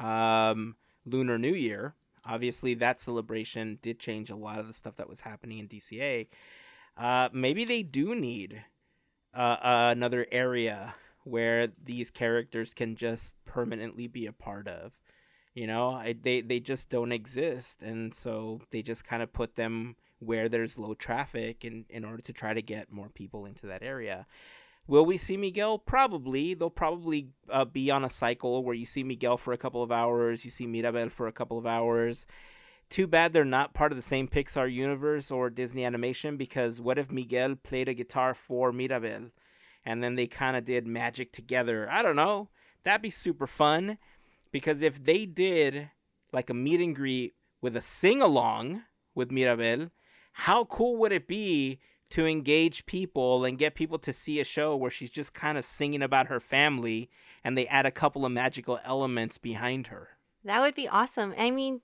[0.00, 0.74] um,
[1.06, 1.94] Lunar New Year,
[2.24, 6.26] obviously that celebration did change a lot of the stuff that was happening in DCA.
[6.96, 8.64] Uh, maybe they do need
[9.34, 10.94] uh, another area
[11.24, 14.92] where these characters can just permanently be a part of.
[15.54, 19.56] You know, I, they they just don't exist, and so they just kind of put
[19.56, 23.66] them where there's low traffic, in in order to try to get more people into
[23.66, 24.26] that area.
[24.88, 25.78] Will we see Miguel?
[25.78, 26.54] Probably.
[26.54, 29.90] They'll probably uh, be on a cycle where you see Miguel for a couple of
[29.90, 32.26] hours, you see Mirabel for a couple of hours.
[32.88, 36.98] Too bad they're not part of the same Pixar universe or Disney animation because what
[36.98, 39.30] if Miguel played a guitar for Mirabel
[39.84, 41.88] and then they kind of did magic together?
[41.90, 42.48] I don't know.
[42.84, 43.98] That'd be super fun
[44.52, 45.90] because if they did
[46.32, 48.82] like a meet and greet with a sing along
[49.16, 49.90] with Mirabel,
[50.32, 51.80] how cool would it be
[52.10, 55.64] to engage people and get people to see a show where she's just kind of
[55.64, 57.10] singing about her family
[57.42, 60.10] and they add a couple of magical elements behind her?
[60.44, 61.34] that would be awesome.
[61.36, 61.80] I mean,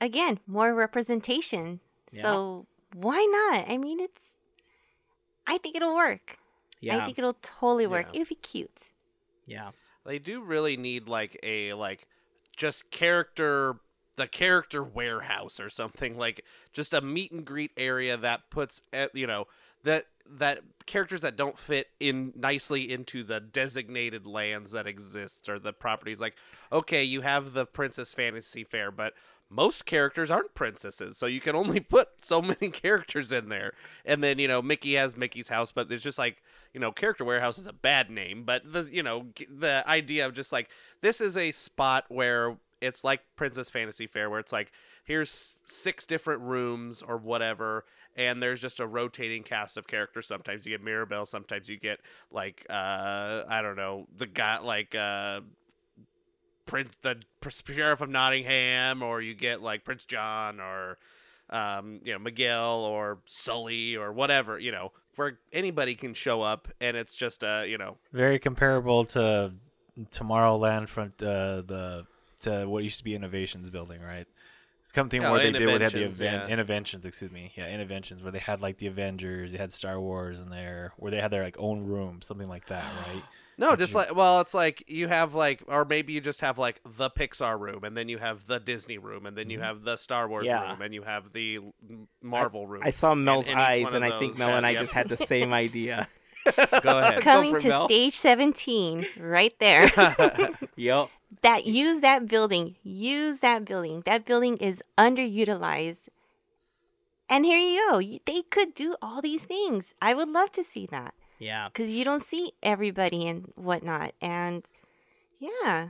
[0.00, 1.80] again, more representation.
[2.12, 2.22] Yeah.
[2.22, 3.68] So why not?
[3.68, 4.36] I mean, it's.
[5.46, 6.38] I think it'll work.
[6.80, 6.98] Yeah.
[6.98, 8.06] I think it'll totally work.
[8.12, 8.20] Yeah.
[8.20, 8.80] It'd be cute.
[9.46, 9.70] yeah.
[10.04, 12.06] They do really need like a like
[12.56, 13.80] just character
[14.16, 19.08] the character warehouse or something like just a meet and greet area that puts eh,
[19.12, 19.46] you know
[19.84, 25.58] that that characters that don't fit in nicely into the designated lands that exist or
[25.58, 26.20] the properties.
[26.20, 26.34] Like
[26.72, 29.14] okay you have the princess fantasy fair but
[29.48, 33.72] most characters aren't princesses so you can only put so many characters in there.
[34.04, 36.42] And then you know mickey has mickey's house but it's just like
[36.72, 40.34] you know character warehouse is a bad name but the you know the idea of
[40.34, 44.72] just like this is a spot where it's like princess fantasy fair where it's like
[45.04, 47.84] here's six different rooms or whatever
[48.16, 50.26] and there's just a rotating cast of characters.
[50.26, 52.00] Sometimes you get mirabel sometimes you get
[52.30, 55.40] like uh i don't know the guy like uh
[56.66, 57.16] prince the
[57.72, 60.98] sheriff of nottingham or you get like prince john or
[61.50, 66.68] um you know miguel or sully or whatever you know where anybody can show up
[66.80, 67.96] and it's just uh you know.
[68.12, 69.52] Very comparable to
[70.10, 72.06] Tomorrowland from uh, the
[72.42, 74.26] to what used to be Innovations building, right?
[74.82, 76.56] It's something Oh, where they did where they had the Innoventions, event yeah.
[76.56, 80.40] Innoventions, excuse me, yeah, Innoventions, where they had like the Avengers, they had Star Wars
[80.40, 83.22] in there, where they had their like own room, something like that, right?
[83.58, 86.42] No, That's just your- like well, it's like you have like, or maybe you just
[86.42, 89.56] have like the Pixar room, and then you have the Disney room, and then you
[89.56, 89.66] mm-hmm.
[89.66, 90.72] have the Star Wars Yeah.
[90.72, 91.60] room, and you have the
[92.22, 92.82] Marvel room.
[92.84, 95.16] I saw Mel's and each eyes, and I think Mel and I just had the
[95.16, 96.06] same idea.
[96.82, 97.20] Go ahead.
[97.22, 97.84] Coming for to Mel.
[97.88, 99.90] stage 17, right there.
[100.76, 101.08] Yep.
[101.42, 102.76] that use that building.
[102.82, 104.02] Use that building.
[104.06, 106.08] That building is underutilized.
[107.28, 108.00] And here you go.
[108.24, 109.92] They could do all these things.
[110.00, 111.68] I would love to see that Yeah.
[111.68, 114.12] because you don't see everybody and whatnot.
[114.20, 114.64] And
[115.40, 115.88] yeah,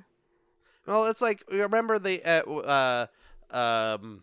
[0.87, 3.07] Well, it's like remember the uh, uh
[3.55, 4.23] um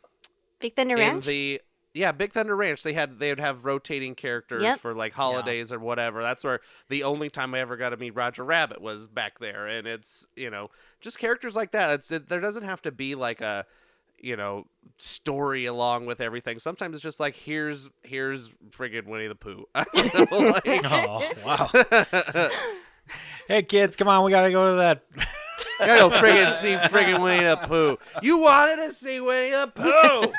[0.59, 1.25] Big Thunder in Ranch.
[1.25, 1.61] the
[1.93, 4.79] yeah Big Thunder Ranch they had they would have rotating characters Yep.
[4.79, 6.21] for like holidays or whatever.
[6.21, 9.67] That's where the only time I ever got to meet Roger Rabbit was back there,
[9.67, 10.69] and it's you know
[11.01, 11.89] just characters like that.
[11.91, 13.65] It's it, there doesn't have to be like a
[14.19, 14.65] you know
[14.97, 16.57] story along with everything.
[16.59, 19.65] Sometimes it's just like here's here's friggin' Winnie the Pooh.
[19.75, 22.49] I don't know, like- Oh wow!
[23.47, 25.03] hey kids, come on, we gotta go to that.
[25.79, 27.97] I gotta go friggin' see friggin' Winnie the Pooh.
[28.21, 30.31] You wanted to see Winnie the Pooh.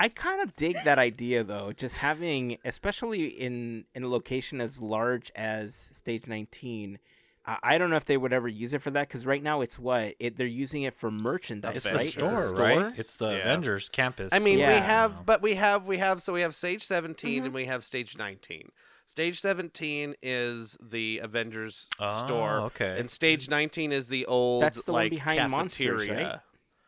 [0.00, 4.80] I kind of dig that idea though, just having, especially in in a location as
[4.80, 6.98] large as Stage 19.
[7.46, 9.60] I I don't know if they would ever use it for that because right now
[9.60, 11.94] it's what it, they're using it for merchandise, It's Right?
[11.94, 12.98] the It's store, It's a right?
[12.98, 13.38] It's the Yeah.
[13.38, 14.32] Avengers campus.
[14.32, 17.44] I mean, we have, but we have, we have, so we have stage 17 mm-hmm.
[17.46, 18.70] and we have stage 19.
[19.06, 22.60] Stage 17 is the Avengers Oh, store.
[22.60, 22.96] okay.
[23.00, 26.28] And stage 19 is the old, That's the one like, behind Monsters, cafeteria.
[26.28, 26.40] right?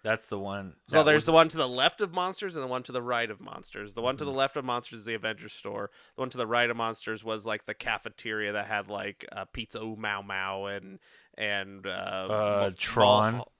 [0.04, 0.74] That's the one.
[0.88, 3.00] So there's was- the one to the left of Monsters and the one to the
[3.02, 3.94] right of Monsters.
[3.94, 5.90] The one to the left of Monsters is the Avengers store.
[6.16, 9.44] The one to the right of Monsters was like the cafeteria that had like uh,
[9.52, 10.98] pizza Oom Mow Mow and
[11.38, 13.34] and uh, Uh, Mall- Tron.
[13.36, 13.52] Mall-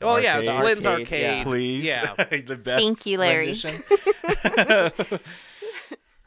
[0.00, 0.60] Well, yeah, Arcade.
[0.60, 1.22] Flynn's Arcade, arcade.
[1.22, 1.42] yeah.
[1.44, 1.84] please.
[1.84, 2.14] Yeah.
[2.46, 2.82] the best.
[2.84, 3.54] Thank you, Larry.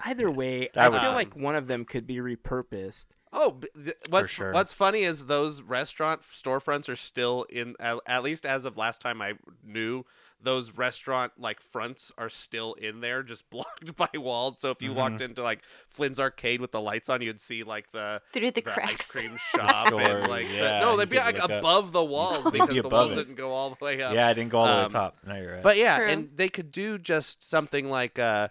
[0.07, 3.07] Either way, That I was- feel like one of them could be repurposed.
[3.37, 4.51] Oh, th- what's sure.
[4.53, 7.75] what's funny is those restaurant storefronts are still in.
[7.79, 9.33] At, at least as of last time I
[9.65, 10.05] knew,
[10.41, 14.59] those restaurant like fronts are still in there, just blocked by walls.
[14.59, 17.91] So if you walked into like Flynn's arcade with the lights on, you'd see like
[17.91, 19.11] the Through the ice cracks.
[19.11, 21.51] cream shop and stores, like the- no, they'd be like look up.
[21.51, 23.15] above the walls They'd because be the above walls it.
[23.23, 24.13] didn't go all the way up.
[24.13, 25.17] yeah, I didn't go all the way to Um, the top.
[25.27, 25.63] No, you're right.
[25.63, 26.07] But yeah, True.
[26.07, 28.47] and they could do just something like uh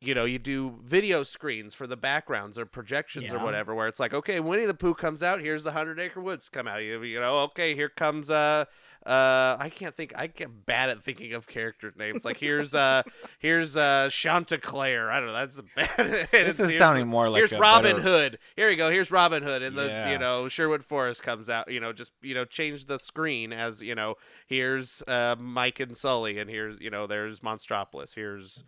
[0.00, 3.98] you know, you do video screens for the backgrounds or projections or whatever, where it's
[3.98, 5.40] like, okay, Winnie the Pooh comes out.
[5.40, 6.82] Here's the Hundred Acre Woods come out.
[6.82, 8.66] You, you know, okay, here comes uh,
[9.06, 10.12] uh, I can't think.
[10.16, 12.24] I get bad at thinking of character names.
[12.24, 13.04] Like here's uh,
[13.38, 15.08] here's uh, Chanticleer.
[15.08, 15.32] I don't know.
[15.32, 16.28] That's a bad.
[16.32, 18.38] This is sounding more like here's Robin better- Hood.
[18.56, 18.90] Here you go.
[18.90, 21.70] Here's Robin Hood, and the you know Sherwood Forest comes out.
[21.70, 24.16] You know, just you know change the screen as you know.
[24.48, 28.16] Here's uh, Mike and Sully, and here's you know there's Monstropolis.
[28.16, 28.64] Here's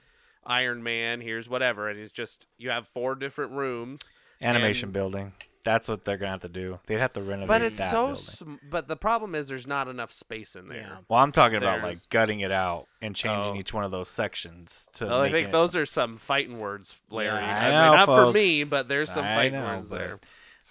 [0.48, 1.20] Iron Man.
[1.20, 4.00] Here's whatever, and it's just you have four different rooms.
[4.42, 5.32] Animation and- building.
[5.64, 6.78] That's what they're gonna have to do.
[6.86, 8.06] They'd have to renovate But it's that so.
[8.06, 8.22] building.
[8.22, 10.78] Sm- but the problem is there's not enough space in there.
[10.78, 10.96] Yeah.
[11.08, 13.56] Well, I'm talking about like gutting it out and changing Oh.
[13.56, 15.06] each one of those sections to.
[15.06, 17.28] Well, I think it those some- are some fighting words, Larry.
[17.32, 19.90] Yeah, I I mean, know, not for me, but there's some I fighting know, words
[19.90, 20.20] there.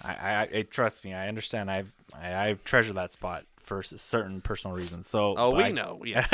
[0.01, 1.13] I, I, I trust me.
[1.13, 1.69] I understand.
[1.69, 5.07] I've, I, I treasure that spot for certain personal reasons.
[5.07, 6.01] So, Oh, we I- know.
[6.05, 6.25] yeah.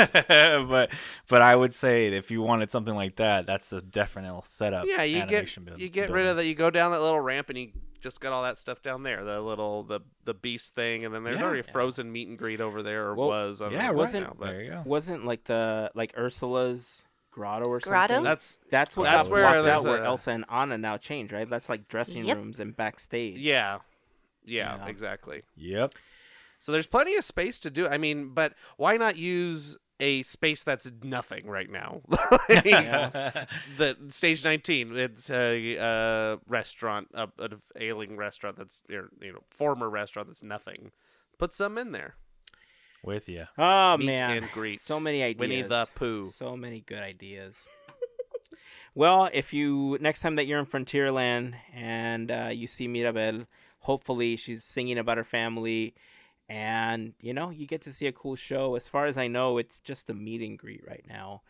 [0.68, 0.90] but,
[1.28, 4.86] but I would say if you wanted something like that, that's the definite setup.
[4.86, 6.46] Yeah, you get build- you get rid of that.
[6.46, 9.24] You go down that little ramp and you just got all that stuff down there.
[9.24, 11.44] The little the the beast thing, and then there's Yeah.
[11.44, 13.60] already a frozen meet and greet over there, or Well, was.
[13.62, 14.82] I don't Yeah, know right now, there you go.
[14.86, 18.14] Wasn't like the like Ursula's grotto or Grotto?
[18.14, 18.24] something?
[18.24, 21.32] that's That's what That's got where blocked out there's where Elsa and Anna now change,
[21.32, 21.48] right?
[21.48, 22.36] That's like dressing Yep.
[22.36, 23.38] rooms and backstage.
[23.38, 23.78] yeah,
[24.44, 24.86] yeah, Yeah.
[24.86, 25.42] exactly.
[25.56, 25.94] Yep.
[26.64, 27.86] So there's plenty of space to do.
[27.86, 32.00] I mean, but why not use a space that's nothing right now.
[32.48, 39.90] the stage 19, it's a uh, restaurant, a, an ailing restaurant that's you know former
[39.90, 40.92] restaurant that's nothing.
[41.36, 42.14] Put some in there.
[43.04, 43.44] With you.
[43.58, 44.80] Oh Meet man, and greet.
[44.80, 45.40] so many ideas.
[45.40, 46.30] Winnie the Pooh.
[46.30, 47.68] So many good ideas.
[48.94, 53.44] well, if you next time that you're in Frontierland and uh, you see Mirabel,
[53.80, 55.94] hopefully she's singing about her family,
[56.48, 58.74] and you know you get to see a cool show.
[58.74, 61.42] As far as I know, it's just a meet and greet right now,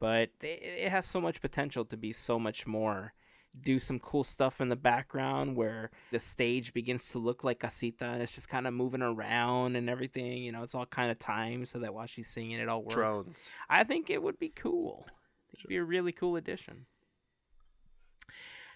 [0.00, 3.12] but it, has so much potential to be so much more.
[3.60, 8.04] Do some cool stuff in the background where the stage begins to look like casita
[8.04, 10.44] and it's just kind of moving around and everything.
[10.44, 12.94] You know, it's all kind of timed so that while she's singing, it all works.
[12.94, 13.48] Drones.
[13.68, 15.06] I think it would be cool.
[15.52, 16.86] It'd be a really cool addition.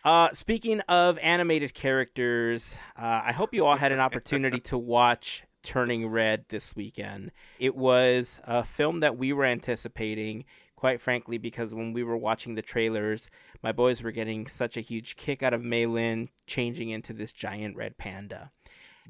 [0.05, 5.45] Uh, speaking of animated characters, uh, I hope you all had an opportunity to watch
[5.63, 7.31] Turning Red this weekend.
[7.59, 10.45] It was a film that we were anticipating,
[10.77, 13.31] quite frankly, because when we were watching the trailers,
[13.63, 17.77] my boys were getting such a huge kick out of Meilin changing into this giant
[17.77, 18.51] red panda.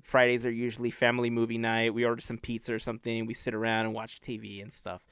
[0.02, 1.94] Fridays are usually family movie night.
[1.94, 3.26] We order some pizza or something.
[3.26, 5.04] We sit around and watch TV and stuff.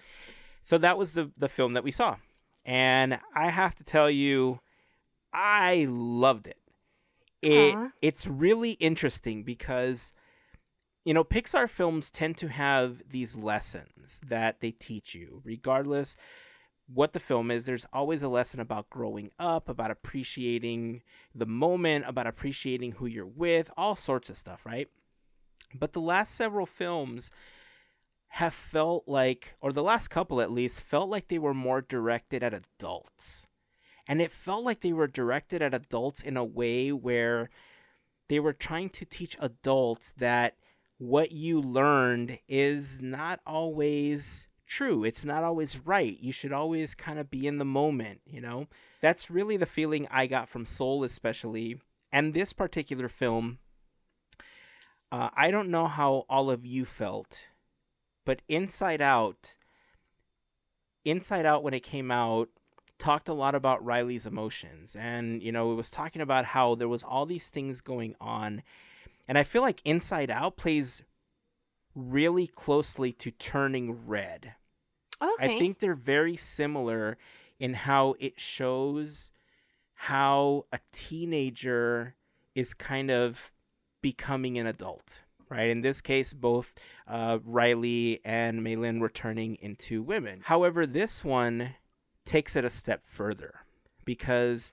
[0.62, 2.16] So that was the the film that we saw,
[2.64, 4.60] and I have to tell you,
[5.32, 6.58] I loved it.
[7.42, 10.12] It it's really interesting because
[11.04, 16.16] you know Pixar films tend to have these lessons that they teach you, regardless
[16.92, 17.64] what the film is.
[17.64, 21.02] There's always a lesson about growing up, about appreciating
[21.34, 24.88] the moment, about appreciating who you're with, all sorts of stuff, right?
[25.74, 27.30] But the last several films
[28.34, 32.42] have felt like, or the last couple at least, felt like they were more directed
[32.42, 33.46] at adults.
[34.06, 37.50] And it felt like they were directed at adults in a way where
[38.28, 40.54] they were trying to teach adults that
[41.00, 45.02] what you learned is not always true.
[45.02, 46.18] It's not always right.
[46.20, 48.66] You should always kind of be in the moment, you know?
[49.00, 51.80] That's really the feeling I got from Soul, especially.
[52.12, 53.60] And this particular film,
[55.10, 57.46] uh, I don't know how all of you felt,
[58.26, 59.54] but Inside Out,
[61.06, 62.50] Inside Out, when it came out,
[62.98, 64.94] talked a lot about Riley's emotions.
[64.94, 68.62] And, you know, it was talking about how there was all these things going on.
[69.28, 71.02] And I feel like Inside Out plays
[71.94, 74.54] really closely to Turning Red.
[75.22, 75.56] Okay.
[75.56, 77.18] I think they're very similar
[77.58, 79.30] in how it shows
[79.94, 82.14] how a teenager
[82.54, 83.52] is kind of
[84.00, 85.68] becoming an adult, right?
[85.68, 86.74] In this case, both
[87.06, 90.40] uh, Riley and Meilin were turning into women.
[90.44, 91.74] However, this one
[92.24, 93.60] takes it a step further
[94.04, 94.72] because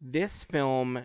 [0.00, 1.04] this film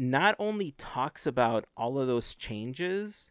[0.00, 3.30] not only talks about all of those changes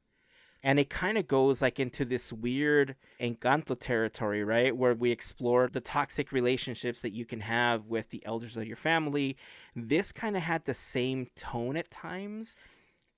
[0.62, 4.78] and it kind of goes like into this weird encanto territory right?
[4.78, 8.76] Where we explore the toxic relationships that you can have with the elders of your
[8.76, 9.36] family.
[9.76, 12.56] This kind of had the same tone at times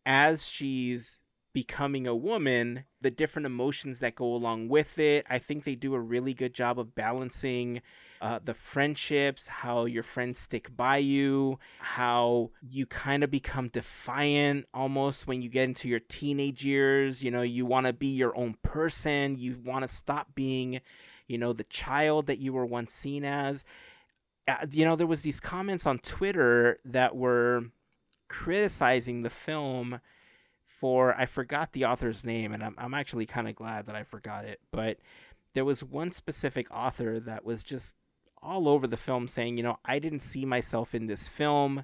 [0.06, 1.20] as she's
[1.54, 5.94] becoming a woman the different emotions that go along with it i think they do
[5.94, 7.82] a really good job of balancing
[8.22, 14.68] uh, the friendships, how your friends stick by you, how you kind of become defiant
[14.76, 17.24] almost when you get into your teenage years.
[17.24, 20.82] You know, you want to be your own person, you want to stop being,
[21.28, 23.64] you know, the child that you were once seen as.
[24.48, 27.66] Uh, you know, there was these comments on Twitter that were
[28.28, 30.00] criticizing the film
[30.82, 34.04] for I forgot the author's name, and I'm I'm actually kind of glad that I
[34.04, 34.98] forgot it, but
[35.54, 37.96] there was one specific author that was just
[38.42, 41.84] all over the film saying, you know, I didn't see myself in this film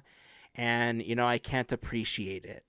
[0.54, 2.64] and, you know, I can't appreciate it.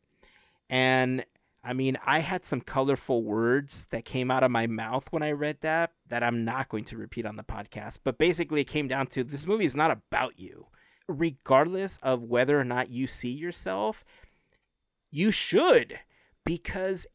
[0.69, 1.25] And
[1.63, 5.31] I mean, I had some colorful words that came out of my mouth when I
[5.31, 7.99] read that that I'm not going to repeat on the podcast.
[8.03, 10.67] But basically, it came down to this movie is not about you.
[11.07, 14.05] Regardless of whether or not you see yourself,
[15.11, 15.99] you should
[16.49, 17.05] because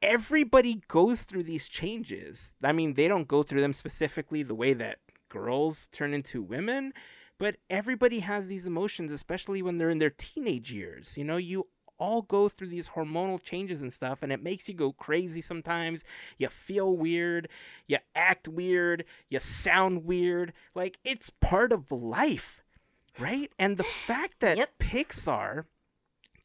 [0.00, 2.52] everybody goes through these changes.
[2.62, 6.92] I mean, they don't go through them specifically the way that girls turn into women,
[7.36, 11.18] but everybody has these emotions, especially when they're in their teenage years.
[11.18, 11.66] You know, you
[11.98, 16.04] all go through these hormonal changes and stuff, and it makes you go crazy sometimes.
[16.38, 17.48] You feel weird,
[17.88, 20.52] you act weird, you sound weird.
[20.76, 22.62] Like, it's part of life,
[23.18, 23.50] right?
[23.58, 24.78] And the fact that Yep.
[24.78, 25.64] Pixar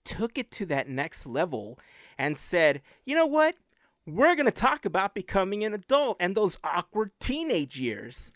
[0.06, 1.78] took it to that next level
[2.18, 3.56] and said, you know what?
[4.06, 8.32] We're going to talk about becoming an adult and those awkward teenage years.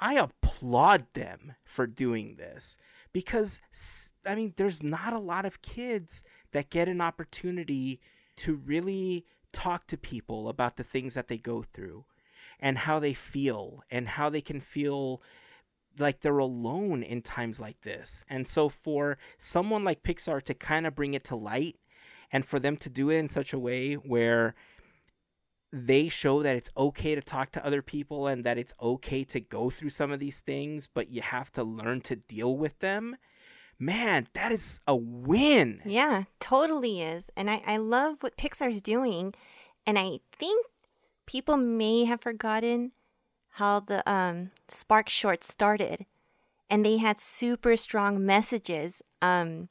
[0.00, 2.78] I applaud them for doing this
[3.12, 3.60] because,
[4.24, 8.00] I mean, there's not a lot of kids that get an opportunity
[8.38, 12.04] to really talk to people about the things that they go through.
[12.60, 15.22] and how they feel and how they can feel
[15.98, 18.24] like they're alone in times like this.
[18.28, 21.76] And so for someone like Pixar to kind of bring it to light
[22.32, 24.54] and for them to do it in such a way where
[25.72, 29.40] they show that it's okay to talk to other people and that it's okay to
[29.40, 33.16] go through some of these things, but you have to learn to deal with them.
[33.78, 35.82] Man, that is a win.
[35.84, 37.30] Yeah, totally is.
[37.36, 39.34] And I, I love what Pixar's doing.
[39.86, 40.66] And I think
[41.26, 42.92] people may have forgotten
[43.50, 46.06] how the um, Spark short started.
[46.70, 49.02] And they had super strong messages.
[49.20, 49.68] Um,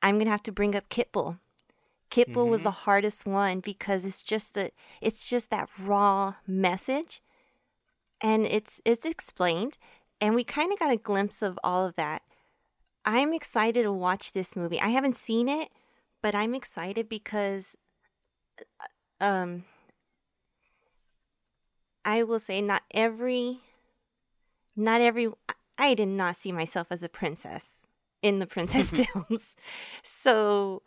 [0.00, 1.38] I'm going to have to bring up Kitbull.
[2.12, 2.64] Kitbull was Mhm.
[2.64, 7.22] the hardest one because it's just a it's just that raw message
[8.20, 9.78] and it's it's explained
[10.20, 12.22] and we kind of got a glimpse of all of that.
[13.04, 14.80] I'm excited to watch this movie.
[14.80, 15.70] I haven't seen it,
[16.22, 17.76] but I'm excited because
[19.20, 19.64] um
[22.04, 23.60] I will say not every
[24.76, 25.30] not every
[25.78, 27.86] I did not see myself as a princess
[28.22, 29.56] in the princess films.
[30.02, 30.82] So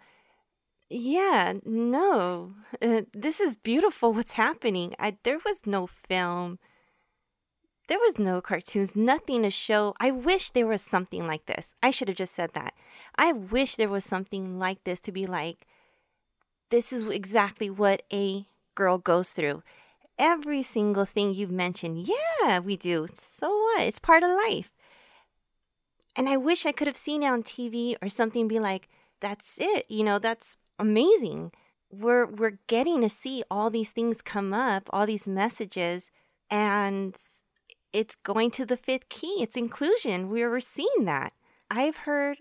[0.89, 2.53] yeah, no.
[2.81, 4.93] Uh, this is beautiful what's happening.
[4.99, 6.59] I there was no film.
[7.87, 9.93] There was no cartoons, nothing to show.
[9.99, 11.73] I wish there was something like this.
[11.83, 12.73] I should have just said that.
[13.15, 15.67] I wish there was something like this to be like
[16.69, 19.63] this is exactly what a girl goes through.
[20.17, 23.07] Every single thing you've mentioned, yeah, we do.
[23.13, 23.81] So what?
[23.81, 24.71] It's part of life.
[26.15, 28.87] And I wish I could have seen it on TV or something be like,
[29.19, 29.85] that's it.
[29.89, 31.51] You know, that's amazing.
[31.91, 36.11] We're we're getting to see all these things come up, all these messages,
[36.49, 37.15] and
[37.93, 39.37] it's going to the fifth key.
[39.41, 40.29] It's inclusion.
[40.29, 41.33] We were seeing that.
[41.71, 42.39] I've heard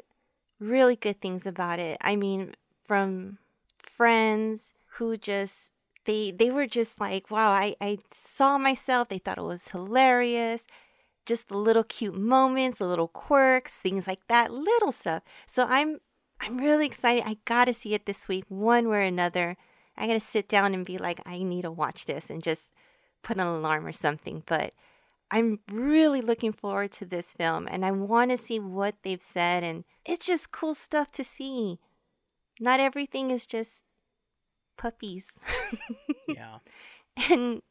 [0.59, 1.99] really good things about it.
[2.01, 2.55] I mean,
[2.85, 3.39] from
[3.79, 5.71] friends who just
[6.05, 9.09] they they were just like, wow, I, I saw myself.
[9.09, 10.67] They thought it was hilarious.
[11.27, 15.23] Just the little cute moments, the little quirks, things like that, little stuff.
[15.47, 16.01] So I'm
[16.45, 17.25] I'm really excited.
[17.27, 19.57] I gotta see it this week, one way or another.
[19.97, 22.71] I gotta sit down and be like, I need to watch this and just
[23.23, 24.43] put an alarm or something.
[24.47, 24.75] But
[25.31, 29.65] I'm really looking forward to this film and I want to see what they've said.
[29.65, 31.79] And it's just cool stuff to see.
[32.61, 33.83] Not everything is just
[34.77, 35.39] puppies
[36.29, 36.59] Yeah.
[37.31, 37.63] and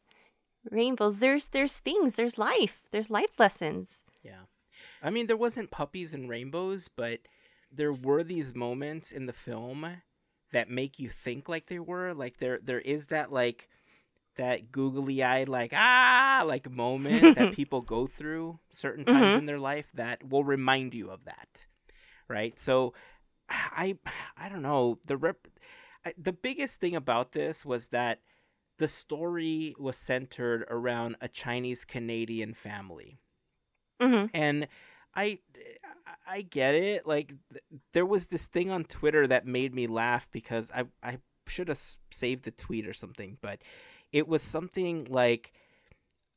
[0.72, 1.20] rainbows.
[1.20, 2.16] There's there's things.
[2.16, 2.82] There's life.
[2.92, 4.00] There's life lessons.
[4.24, 4.44] Yeah.
[5.02, 7.20] I mean, there wasn't puppies and rainbows, but
[7.74, 10.02] there were these moments in the film
[10.52, 12.14] that make you think like they were.
[12.14, 13.70] Like there there is that like
[14.38, 19.38] that googly eyed like ah like moment that people go through certain times Mhm.
[19.38, 21.68] in their life that will remind you of that.
[22.28, 22.60] Right?
[22.60, 22.94] So
[23.50, 23.98] I
[24.38, 25.48] I don't know, the rep
[26.06, 28.20] I, the biggest thing about this was that
[28.78, 33.20] the story was centered around a Chinese Canadian family
[34.00, 34.68] hmm and
[35.16, 35.40] I
[36.26, 37.06] I get it.
[37.06, 37.64] Like th-
[37.94, 41.82] there was this thing on Twitter that made me laugh because I I should have
[42.12, 43.60] saved the tweet or something, but
[44.12, 45.52] it was something like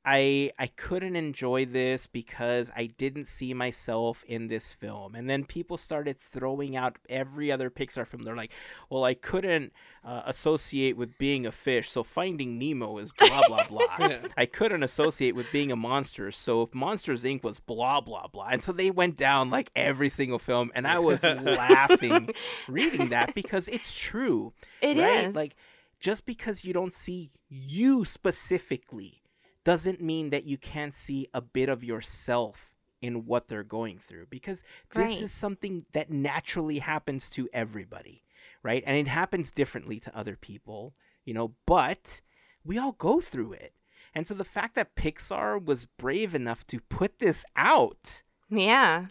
[0.08, 5.16] I I couldn't enjoy this because I didn't see myself in this film.
[5.16, 8.22] And then people started throwing out every other Pixar film.
[8.22, 8.52] They're like,
[8.88, 9.72] "Well, I couldn't
[10.04, 14.84] uh, associate with being a fish, so Finding Nemo is blah blah blah." I couldn't
[14.84, 17.42] associate with being a monster, so if Monsters Inc.
[17.42, 21.00] was blah blah blah, and so they went down like every single film, and I
[21.00, 22.30] was laughing
[22.68, 24.52] reading that because it's true.
[24.80, 25.24] It right?
[25.24, 25.34] is.
[25.34, 25.56] Like
[25.98, 29.22] just because you don't see you specifically
[29.66, 34.26] doesn't mean that you can't see a bit of yourself in what they're going through
[34.30, 34.62] because
[34.94, 35.22] this Right.
[35.22, 38.22] is something that naturally happens to everybody,
[38.62, 38.84] right?
[38.86, 40.94] And it happens differently to other people,
[41.24, 42.20] you know, but
[42.64, 43.72] we all go through it.
[44.14, 49.06] And so the fact that Pixar was brave enough to put this out, Yeah.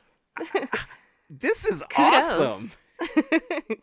[1.30, 2.40] this is Kudos.
[2.40, 2.72] awesome.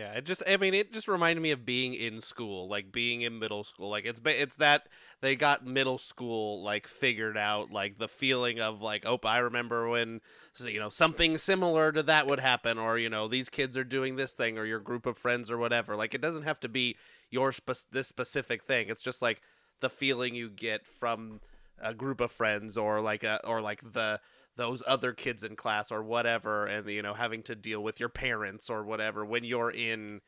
[0.00, 3.20] Yeah, it just I mean it just reminded me of being in school, like being
[3.20, 3.90] in middle school.
[3.90, 4.88] Like it's it's that
[5.20, 9.90] they got middle school like figured out like the feeling of like oh I remember
[9.90, 10.22] when
[10.58, 14.16] you know something similar to that would happen or you know these kids are doing
[14.16, 15.96] this thing or your group of friends or whatever.
[15.96, 16.96] Like it doesn't have to be
[17.28, 18.88] your spe- this specific thing.
[18.88, 19.42] It's just like
[19.80, 21.40] the feeling you get from
[21.78, 24.18] a group of friends or like a or like the
[24.60, 28.08] those other kids in class or whatever and you know having to deal with your
[28.10, 30.20] parents or whatever when you're in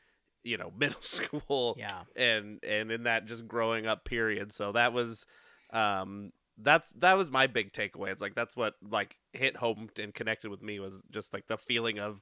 [0.42, 2.02] you know middle school Yeah.
[2.16, 4.52] and and in that just growing up period.
[4.54, 5.26] So that was
[5.72, 8.10] um that's that was my big takeaway.
[8.10, 11.56] It's like that's what like hit home and connected with me was just like the
[11.58, 12.20] feeling of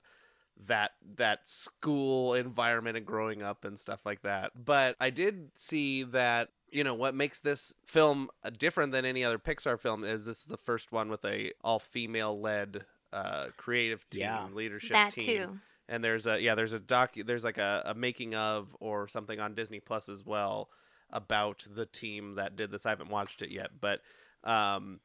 [0.66, 4.53] that that school environment and growing up and stuff like that.
[4.55, 9.24] But i did see that you know what makes this film uh, different than any
[9.24, 13.44] other Pixar film is this is the first one with a all female led uh,
[13.56, 14.47] creative team Yeah.
[14.52, 15.24] leadership That team.
[15.26, 15.59] too.
[15.88, 19.40] And there's a yeah there's a doc there's like a, a making of or something
[19.40, 20.68] on Disney Plus as well
[21.10, 22.86] about the team that did this.
[22.86, 24.01] I haven't watched it yet, but
[24.44, 25.01] um,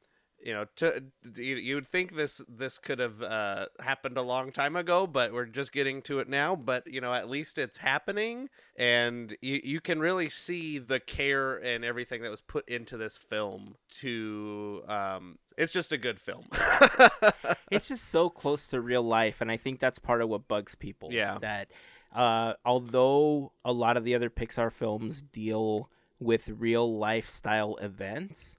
[0.46, 1.04] you know, to
[1.36, 5.34] you, you would think this this could have uh, happened a long time ago, but
[5.34, 6.56] we're just getting to it now.
[6.56, 11.56] But you know, at least it's happening, and you you can really see the care
[11.56, 13.76] and everything that was put into this film.
[14.02, 16.46] To um, it's just a good film.
[17.72, 20.76] it's just so close to real life and i think that's part of what bugs
[20.76, 21.38] people Yeah.
[21.42, 21.70] that
[22.14, 25.90] uh, although a lot of the other pixar films deal
[26.20, 28.58] with real lifestyle events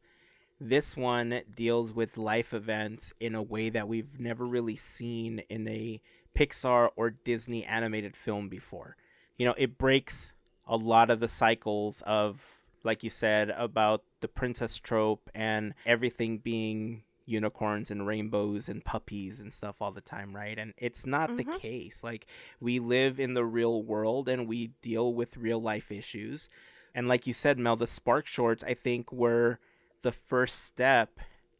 [0.60, 5.68] this one deals with life events in a way that we've never really seen in
[5.68, 6.00] a
[6.36, 8.96] pixar or disney animated film before.
[9.36, 10.32] You know it breaks
[10.66, 12.42] a lot of the cycles of
[12.82, 19.40] like you said about the princess trope and everything being unicorns and rainbows and puppies
[19.40, 20.58] and stuff all the time right?
[20.58, 21.58] And it's not the Mhm.
[21.60, 22.04] case.
[22.04, 22.26] Like
[22.60, 26.48] we live in the real world and we deal with real life issues.
[26.94, 29.58] And like you said mel the spark shorts i think were
[30.02, 31.18] the first step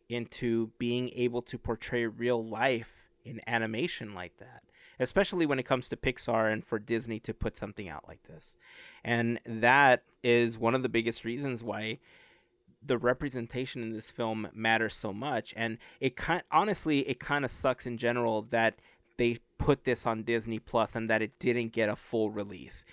[0.09, 4.63] into being able to portray real life in animation like that
[4.99, 8.55] especially when it comes to Pixar and for Disney to put something out like this.
[9.05, 11.99] And that is one of the biggest reasons why
[12.85, 17.51] the representation in this film matters so much and it kind honestly it kind of
[17.51, 18.79] sucks in general that
[19.17, 22.85] they put this on Disney Plus and that it didn't get a full release.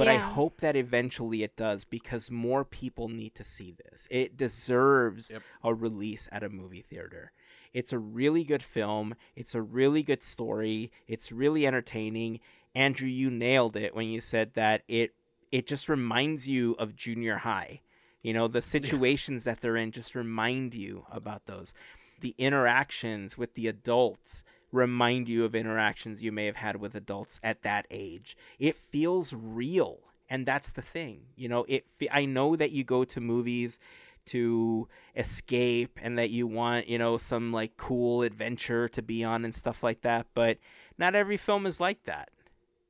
[0.00, 4.08] But I hope that eventually it does because more people need to see this.
[4.10, 5.42] It deserves Yep.
[5.62, 7.32] a release at a movie theater.
[7.72, 9.14] It's a really good film.
[9.36, 10.90] It's a really good story.
[11.06, 12.40] It's really entertaining.
[12.74, 15.14] Andrew, you nailed it when you said that it
[15.52, 17.80] it just reminds you of junior high.
[18.22, 21.74] You know, the situations that they're in just remind you about those.
[22.20, 27.40] The interactions with the adults remind you of interactions you may have had with adults
[27.42, 28.36] at that age.
[28.58, 29.98] It feels real,
[30.28, 31.22] and that's the thing.
[31.36, 33.78] You know, it I know that you go to movies
[34.26, 34.86] to
[35.16, 39.54] escape and that you want, you know, some like cool adventure to be on and
[39.54, 40.58] stuff like that, but
[40.98, 42.28] not every film is like that.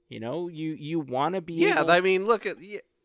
[0.09, 2.57] You know, you you want to be yeah, able- I mean, look at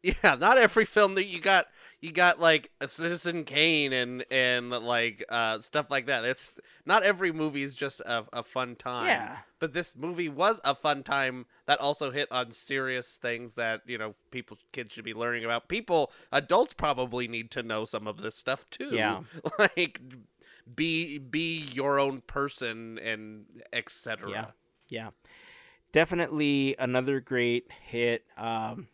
[0.06, 1.68] yeah, not every film that you got
[2.02, 6.24] you got like a Citizen Kane and and like uh stuff like that.
[6.24, 9.08] It's not every movie is just a, a fun time.
[9.08, 9.38] Yeah.
[9.60, 13.98] But this movie was a fun time that also hit on serious things that, you
[13.98, 15.68] know, people kids should be learning about.
[15.68, 18.90] People adults probably need to know some of this stuff too.
[18.92, 19.24] Yeah.
[19.58, 20.02] Like
[20.74, 24.30] be be your own person and etc.
[24.30, 24.46] Yeah,
[24.88, 25.10] yeah,
[25.92, 28.88] definitely another great hit um,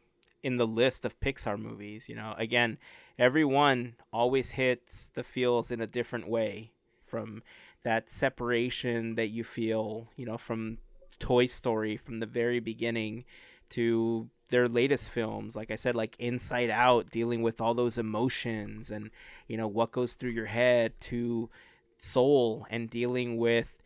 [0.44, 2.10] in the list of Pixar movies.
[2.10, 2.78] You know, again,
[3.18, 6.72] every one always hits the feels in a different way.
[7.02, 7.44] From
[7.84, 10.78] that separation that you feel, you know, from
[11.20, 13.26] Toy Story from the very beginning
[13.70, 18.92] to their latest films like i said like inside out dealing with all those emotions
[18.92, 19.10] and
[19.48, 21.50] you know what goes through your head to
[21.98, 23.78] soul and dealing with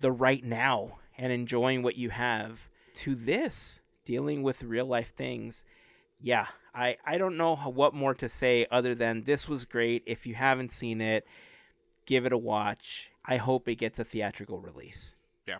[0.00, 2.58] the right now and enjoying what you have
[2.94, 5.62] to this dealing with real life things
[6.26, 10.26] yeah i i don't know what more to say other than this was great if
[10.26, 11.26] you haven't seen it
[12.06, 15.58] give it a watch i hope it gets a theatrical release Yeah.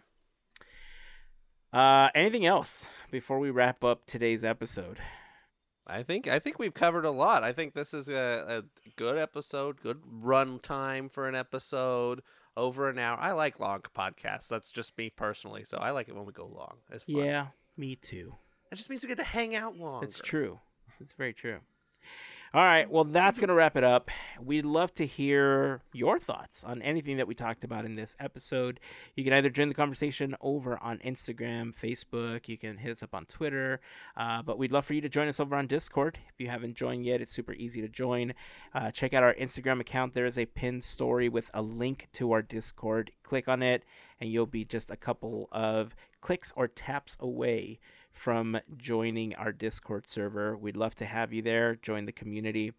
[1.73, 4.99] uh anything else before we wrap up today's episode
[5.87, 7.45] I think I think we've covered a lot.
[7.45, 12.23] I think this is a, a good episode, good run time for an episode,
[12.57, 13.19] over an hour.
[13.21, 14.49] I like long podcasts.
[14.49, 15.63] That's just me personally.
[15.63, 16.77] So I like it when we go long.
[16.91, 17.17] It's fun.
[17.17, 17.47] yeah
[17.77, 18.35] me too
[18.75, 20.05] It just means we get to hang out longer.
[20.05, 20.59] It's true.
[21.01, 21.61] It's very true.
[22.53, 22.91] All right.
[22.91, 24.11] Well, that's going to wrap it up.
[24.41, 28.81] We'd love to hear your thoughts on anything that we talked about in this episode.
[29.15, 32.49] You can either join the conversation over on Instagram, Facebook.
[32.49, 33.81] You can hit us up on Twitter.
[34.17, 36.19] Uh, but we'd love for you to join us over on Discord.
[36.33, 38.35] If you haven't joined yet, it's super easy to join.
[38.75, 40.15] Uh, check out our Instagram account.
[40.15, 43.13] There is a pinned story with a link to our Discord.
[43.23, 43.85] Click on it,
[44.21, 47.79] and you'll be just a couple of clicks or taps away
[48.15, 50.57] from joining our Discord server.
[50.57, 51.75] We'd love to have you there.
[51.77, 52.73] Join the community.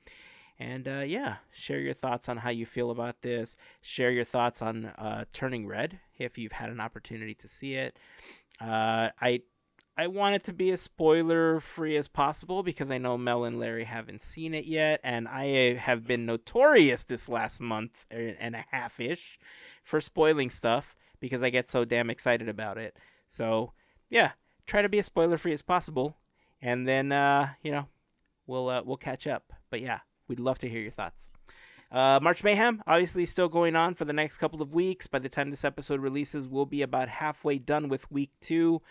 [0.57, 3.57] And uh, yeah, share your thoughts on how you feel about this.
[3.81, 7.99] Share your thoughts on uh, Turning Red if you've had an opportunity to see it.
[8.61, 9.41] Uh, I
[9.97, 13.59] I want it to be as spoiler free as possible because I know Mel and
[13.59, 18.65] Larry haven't seen it yet, and I have been notorious this last month and a
[18.71, 19.39] half ish
[19.83, 22.97] for spoiling stuff because I get so damn excited about it.
[23.31, 23.71] So
[24.09, 24.31] yeah,
[24.65, 26.17] try to be as spoiler free as possible,
[26.61, 27.87] and then uh, you know
[28.47, 29.53] we'll uh, we'll catch up.
[29.69, 31.29] But yeah, We'd love to hear your thoughts.
[31.91, 35.07] Uh, March Mayhem, obviously, still going on for the next couple of weeks.
[35.07, 38.81] By the time this episode releases, we'll be about halfway done with week two.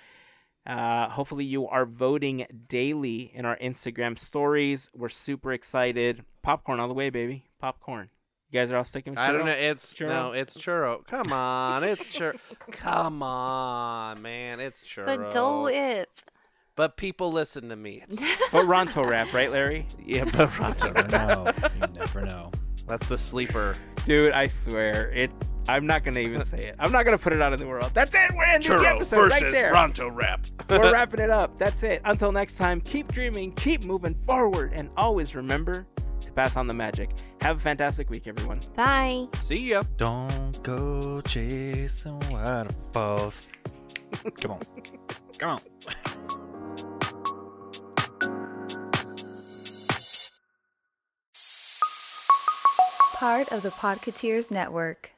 [0.67, 4.91] Uh, hopefully, you are voting daily in our Instagram stories.
[4.95, 6.25] We're super excited.
[6.43, 7.45] Popcorn all the way, baby.
[7.59, 8.11] Popcorn.
[8.55, 9.51] You guys are all sticking with I don't know.
[9.51, 10.09] It's Churro?
[10.09, 11.05] no, it's churro.
[11.09, 12.39] Come on, it's churro.
[12.71, 15.07] Come on, man, it's churro.
[15.07, 16.09] But Dole Whip.
[16.77, 18.05] But people listen to me.
[18.53, 19.89] But Ronto Wrap, right, Larry?
[19.99, 21.53] yeah, but Ronto, Never know.
[21.81, 22.53] You never know.
[22.87, 23.75] That's the sleeper.
[24.07, 25.31] Dude, I swear it.
[25.67, 26.77] I'm not gonna even say it.
[26.79, 27.91] I'm not gonna put it out in the world.
[27.95, 28.33] That's it.
[28.35, 29.73] We're ending the episode versus right there.
[29.73, 30.47] Ronto Wrap.
[30.69, 31.59] We're wrapping it up.
[31.59, 32.03] That's it.
[32.05, 35.87] Until next time, keep dreaming, keep moving forward, and always remember
[36.21, 37.11] to pass on the magic.
[37.41, 38.61] Have a fantastic week, everyone.
[38.77, 39.27] Bye.
[39.41, 39.83] See ya.
[39.97, 43.49] Don't go chasing waterfalls.
[44.41, 44.61] Come on.
[45.39, 46.51] Come on.
[53.15, 55.14] Part of the Podcateers Network.